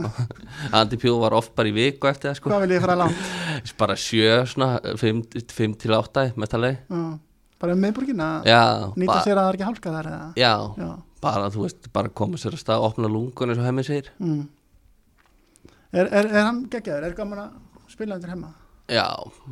[0.79, 2.49] Andy Pugh var oft bara í viku eftir það sko.
[2.53, 3.29] Hvað vil ég fara langt?
[3.83, 7.03] bara sjö, svona, 5 til 8 metalegi Já,
[7.61, 8.31] bara um miðborgina?
[8.49, 8.63] Já,
[8.97, 10.09] Nýta sér að það er ekki hálka þar
[10.41, 10.89] já, Já.
[11.23, 14.43] bara þú veist, bara koma sér að stað opna lungun eins og hemmi segir Mm.
[15.93, 17.03] Er, er, er hann geggjaður?
[17.05, 18.47] Er gaman að spila undir hemma?
[18.91, 19.07] Já,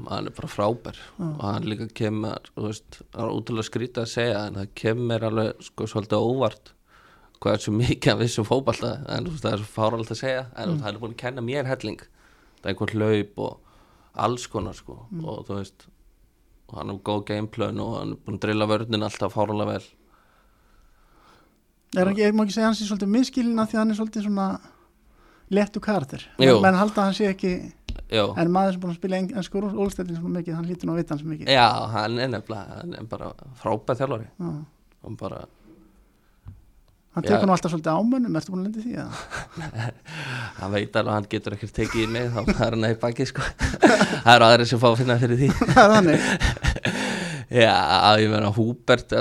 [0.09, 0.97] hann er bara frábær.
[1.21, 5.25] Og hann líka kemur, þú veist það er útrúlega skrítið að segja en það kemur
[5.29, 6.73] alveg sko svolítið óvart
[7.41, 10.19] hvað er svo mikið að vissum fótballta en þú veist það er svo fáralt að
[10.19, 10.82] segja en mm.
[10.84, 12.03] hann er búin að kenna mér helling.
[12.59, 13.79] Það er einhver hlaup og
[14.27, 15.88] alls konar sko og þú veist
[16.71, 19.88] og hann er góð gameplön og hann er búin að drilla vörnin alltaf fárlega vel.
[21.91, 24.27] Er hann ekki, ég má ekki segja hans í svolítið miskilina því hann er svolítið
[24.27, 24.47] svona
[25.51, 26.23] lettu karakter?
[26.39, 27.55] Menn halda hann sé ekki
[28.11, 31.01] Já, en maður sem búin að spila ennskur ólstættin svona mikið, hann hlýtur nú að
[31.01, 31.49] vita hann svo mikið.
[31.53, 31.65] Já
[31.95, 33.31] hann er nefnilega hann er bara
[33.61, 34.29] frábær þjálfari.
[34.41, 34.51] Já.
[35.05, 35.39] hann bara,
[37.15, 39.11] hann tekur nú alltaf svolítið ámönnum ertu búin að lendi því að
[40.61, 43.01] hann veit alveg að hann getur ekkert tekið í mig þá er hann að í
[43.01, 43.45] baki sko.
[44.23, 45.51] Það eru aðri sem fá að finna fyrir því.
[45.75, 46.25] Það er þannig.
[47.51, 47.75] Já,
[48.21, 49.11] ég meina Húbert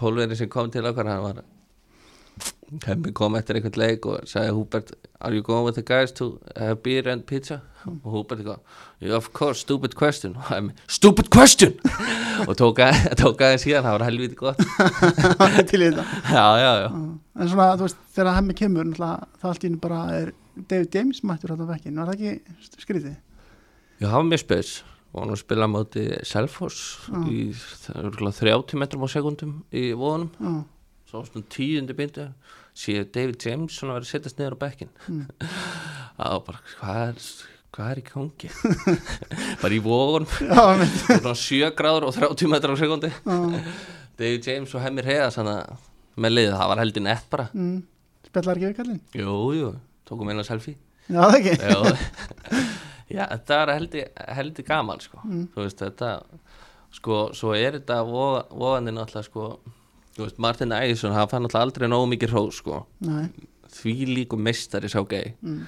[0.00, 1.42] pólverið sem kom til okkar hann var
[2.86, 6.38] Hemmi kom eftir einhvern leik og sagði Húbert Are you going with the guys to
[6.56, 7.60] have beer and pizza?
[7.86, 8.58] og Húbert eitthvað
[9.00, 10.34] "Yeah, Of course, stupid question.
[10.48, 11.72] Hemmi, Stupid question!
[12.48, 14.60] og tók að- tók aðeins síðan, það var helviti gott.
[15.70, 16.04] Til í þetta.
[16.28, 16.88] Já, já, já.
[17.40, 20.32] En svona, þú veist, þegar hemmi kemur það allt í einu bara er
[20.68, 23.16] David James mættur þetta vekkin, var það ekki skrítið?
[24.00, 24.72] Já, það var mjög spes.
[25.10, 26.82] Og hann spila á móti Selfoss
[27.26, 30.52] í það er örugglega 30 metrum á sekundum í vóðunum Já,
[31.10, 32.28] svo svona tíundi byndu
[32.80, 37.22] séu David James svona verið að setjast niður á bekkin það var bara hvað er,
[37.76, 38.50] hvað er í gangi?
[39.62, 39.80] Bara í
[40.80, 43.10] mitt svona 7 gráður og 30 metrar á sekundi
[44.20, 45.56] David James og Hemmir Heiða svona
[46.20, 47.44] með liðið, það var heldur nett bara.
[47.56, 47.76] Mm,
[48.26, 48.98] spjallar ekki við kallinn?
[49.16, 49.68] jú, jú,
[50.04, 50.74] tókum eina selfie.
[51.08, 51.54] Já, ekki?
[53.10, 55.22] Já, þetta var heldur, heldur gaman sko.
[55.24, 56.10] þú veist þetta
[56.98, 59.46] sko, svo er þetta vóðandi náttúrulega sko,
[60.26, 62.84] veist, Martin Ægjesson hann fann náttúrulega aldrei nógu mikið hrós sko.
[63.06, 63.28] Nei,
[63.70, 65.60] því líku meistari sá gei mm,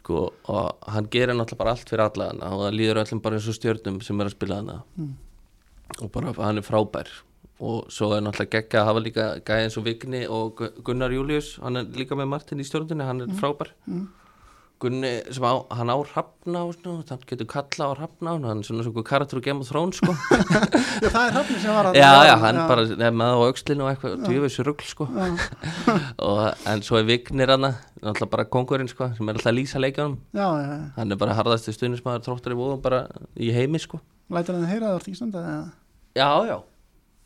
[0.00, 3.38] sko, og hann gerir náttúrulega bara allt fyrir alla hana og það líður öllum bara
[3.38, 4.80] eins og stjörnum sem er að spila hana.
[4.98, 5.14] Mm.
[6.02, 7.08] og bara hann er frábær.
[7.64, 11.12] Og svo er náttúrulega geggja að hafa líka gæði eins og Vigni og Gu- Gunnar
[11.14, 13.70] Július hann er líka með Martin í stjórnunni, hann er frábær.
[13.86, 14.08] Mm.
[14.84, 18.66] Gunni sem á, hann á og svona, hann getur kalla á hrafna og hann er
[18.68, 20.12] svona svona karakter úr Game of Thrones sko.
[21.02, 23.86] Já, það er hafni sem var að já, já, hann bara er með á aukslinu
[23.86, 25.08] og eitthvað, djöfis rugl sko.
[26.28, 29.80] Og, en svo er Vignir hann náttúrulega bara kongurinn sko sem er alltaf að lýsa
[29.82, 30.18] leikjunum.
[30.36, 33.06] Já, já, já, hann er bara harðasti stuðnismæður tróttar í vóðum bara
[33.40, 34.02] í heimi sko.
[34.32, 35.66] Lætur hann að heyra það orðið stundað eða?
[36.14, 36.58] já, já.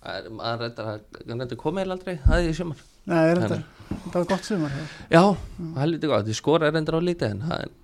[0.08, 3.58] Er- að hann reyndar komið heil aldrei það er í sumar Nei, er þetta,
[3.90, 5.02] þetta var gott sumar hjá þér.
[5.16, 5.22] já,
[5.58, 7.76] það er lítið gott, ég skora reyndar á lítið en það er,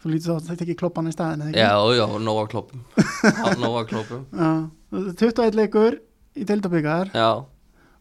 [0.00, 2.86] Þú lítið þá þetta ekki kloppan í staðin já, já, nóga klópum
[3.42, 4.48] já, nóga klópum Já,
[5.20, 5.98] 21 leikur
[6.38, 7.30] í deildabíkar já,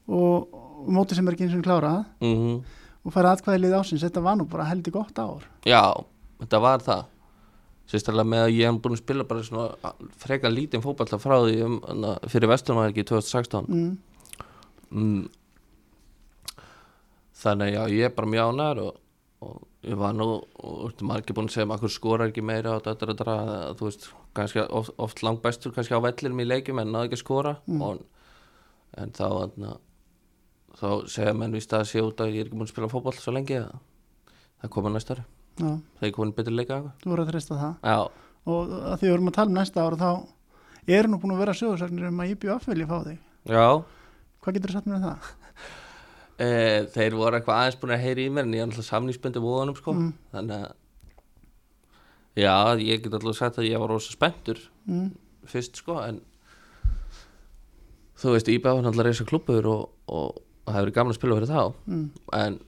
[0.07, 2.03] og, móti sem er ekki eins og klárað.
[2.23, 2.59] Mhm.
[3.07, 5.43] Og fara atkvæði lið ásins, þetta var nú bara heldur gott ár.
[5.65, 6.03] Já,
[6.41, 7.05] þetta var það.
[7.89, 11.61] Sérstaklega með að ég hef búin að spila bara svona freka lítinn fótball frá því
[11.65, 11.79] um,
[12.27, 13.97] fyrir Vesturnavæðingi 2016 mm.
[14.91, 15.23] mm.
[17.39, 18.95] Þannig já, ég er bara mjög ánæður og,
[19.47, 20.27] og ég var nú
[20.59, 24.07] og margir búin að segja maður skorar ekki meira og þetta, þetta, þetta, þú veist,
[24.35, 27.53] kannski oft, oft langt bestur kannski á vellinum í leikjum en náðu ekki að skora.
[27.87, 28.01] Og,
[28.99, 29.27] en þá
[29.61, 29.75] na,
[30.79, 33.15] þá segja menn víst að sé út að ég er ekki búin að spila fótball
[33.15, 33.71] svo lengi að
[34.59, 35.25] það koma næsta ári.
[35.59, 37.73] Já, það er komin betur leika þú voru að treysta það.
[37.83, 40.11] Já, og að því við vorum að tala um næsta ár þá
[40.99, 43.19] eru nú búin að vera sögursagnir um að IBF vilja fá þig.
[43.47, 43.65] Já.
[44.39, 45.31] Hvað getur þú sagt mér um það?
[46.39, 46.49] E,
[46.93, 49.77] Þeir voru eitthvað aðeins búin að heyri í mér en ég er alltaf samningsbundu vóðanum
[49.79, 50.13] sko Mm.
[50.33, 50.75] Þannig að
[52.39, 55.11] Já, ég get alltaf sagt að ég var rosa spenntur Mm.
[55.49, 56.21] fyrst sko en
[58.19, 61.51] þú veist, var náttúrulega reysa klubbur og, og, og það hefur gaman að spila fyrir
[61.51, 62.09] þá Mm.
[62.33, 62.59] en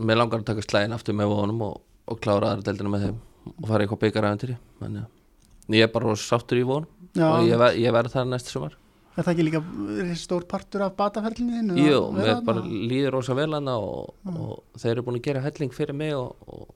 [0.00, 3.18] mér langar að taka slæðin aftur með vóðanum og, og klára aðra deildina með þeim
[3.50, 7.48] og fara eitthvað byggaræðantýri þannig að ég er bara rosa sáttur í vóðanum Já, og
[7.48, 8.76] ég, ver, ég verð þar næsta sumar
[9.20, 11.76] er það ekki líka stór partur af bataferlinu?
[11.78, 15.74] Jú, mér bara líður rosa vel hana og, og þeir eru búin að gera helling
[15.76, 16.74] fyrir mig og, og,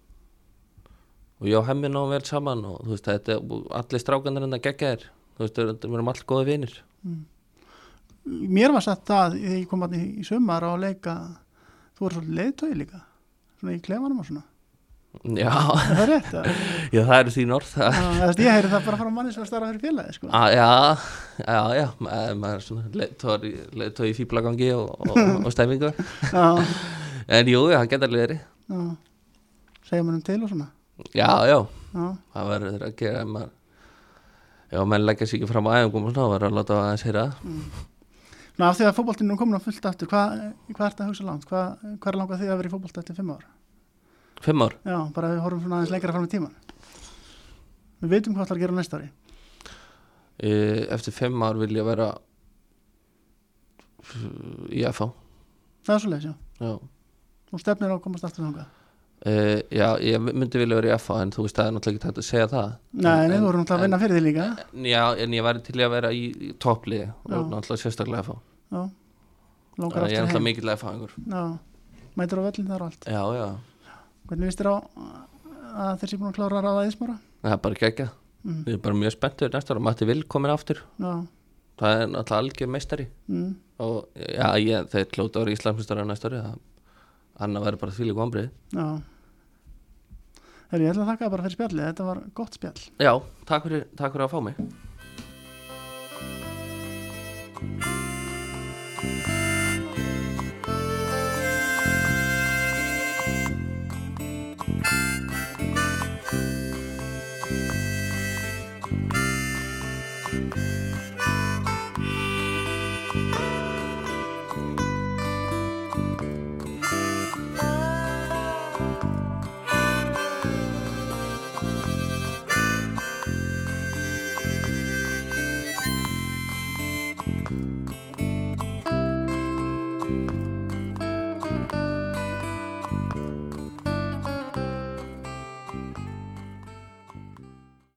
[1.41, 4.59] og ég og hemmi náum vel saman og þú veist, þetta er allir strákanir en
[4.59, 6.77] að gegja þér þú veist, við erum allir góði vinir.
[8.25, 11.19] Mér var satt það þegar ég kom að í, í sumar á að leika
[11.95, 13.05] þú voru svolítið leiðtögi líka
[13.61, 14.45] svona í klefanum og svona
[15.25, 16.33] Já, Er það rétt?
[16.35, 16.49] að-
[16.93, 19.69] já það eru þín orð það, Já, ég heyri það bara frá manni sem starfa
[19.71, 20.27] fyrir félagi sko.
[20.29, 20.71] að, Já,
[21.39, 23.47] já, já maður, er svona leiðtóð
[24.11, 25.93] í, fýblagangi og, og, og stæmingu
[27.29, 28.43] en jú, það geta alveg verið
[29.89, 30.69] segja mér um til og svona
[31.15, 31.59] Já, já,
[31.95, 32.05] Já,
[32.35, 33.51] það verður að gera maður
[34.75, 37.03] Já, menn leggja sér ekki fram á æfingum og svona, það verður að láta aðeins
[37.07, 37.83] heyra það.
[38.59, 40.33] Ná, af því að fótboltinu er komin á fullt aftur hvað,
[40.75, 41.45] hvað er þetta að hugsa langt?
[41.47, 43.45] Hvað, hvað er langað því að vera í fótbolta eftir fimm ár?
[44.45, 44.75] Fimm ár.
[44.85, 46.55] Já, bara við horfum svona aðeins lengra fram í tíman
[48.05, 49.11] Við veitum hvað ætlar að gera næsta ári.
[50.45, 52.11] Eh, Eftir fimm ár vil ég vera
[54.75, 55.07] í FH
[55.85, 56.35] Það er svo leiðis, já.
[56.65, 56.73] Já,
[57.51, 58.73] Þú stefnir á að komast aftur þangað.
[59.25, 62.09] Uh, já ég myndi vilja vera í FH en þú veist það er náttúrulega ekki
[62.11, 62.73] hægt að segja það.
[63.05, 64.47] Nei, en, þú voru náttúrulega að vinna fyrir því líka.
[64.91, 68.37] Já, en ég væri til að vera í, í toppliði og náttúrulega sérstaklega FH
[68.75, 68.83] Já,
[69.85, 70.49] langar Ég er aftur náttúrulega heim.
[70.51, 71.45] mikill FH-ingur Já,
[72.21, 73.09] mætur á völlin þar og allt.
[73.09, 73.49] Já, já,
[74.29, 74.77] Hvernig vist þér á
[75.85, 77.17] að þeir sé búin að klára að ráða ísmára?
[77.45, 78.11] það er bara gegja
[78.45, 78.59] Mm.
[78.69, 80.83] Ég er bara mjög spenntur næsta ára Matti Vil komin aftur.
[81.01, 81.25] Já,
[81.81, 83.07] Það er náttúrulega algjör meistari.
[83.27, 86.59] Mm, og já, ég, þeir klóta ári Íslandsmestari næsta ári það
[87.41, 88.85] hann að vera bara því líka ombrið já.
[90.71, 92.85] Herri, ég ætla að þakka bara fyrir spjallið, þetta var gott spjall.
[93.01, 93.13] Já,
[93.49, 94.57] takk fyrir, takk fyrir að fá mig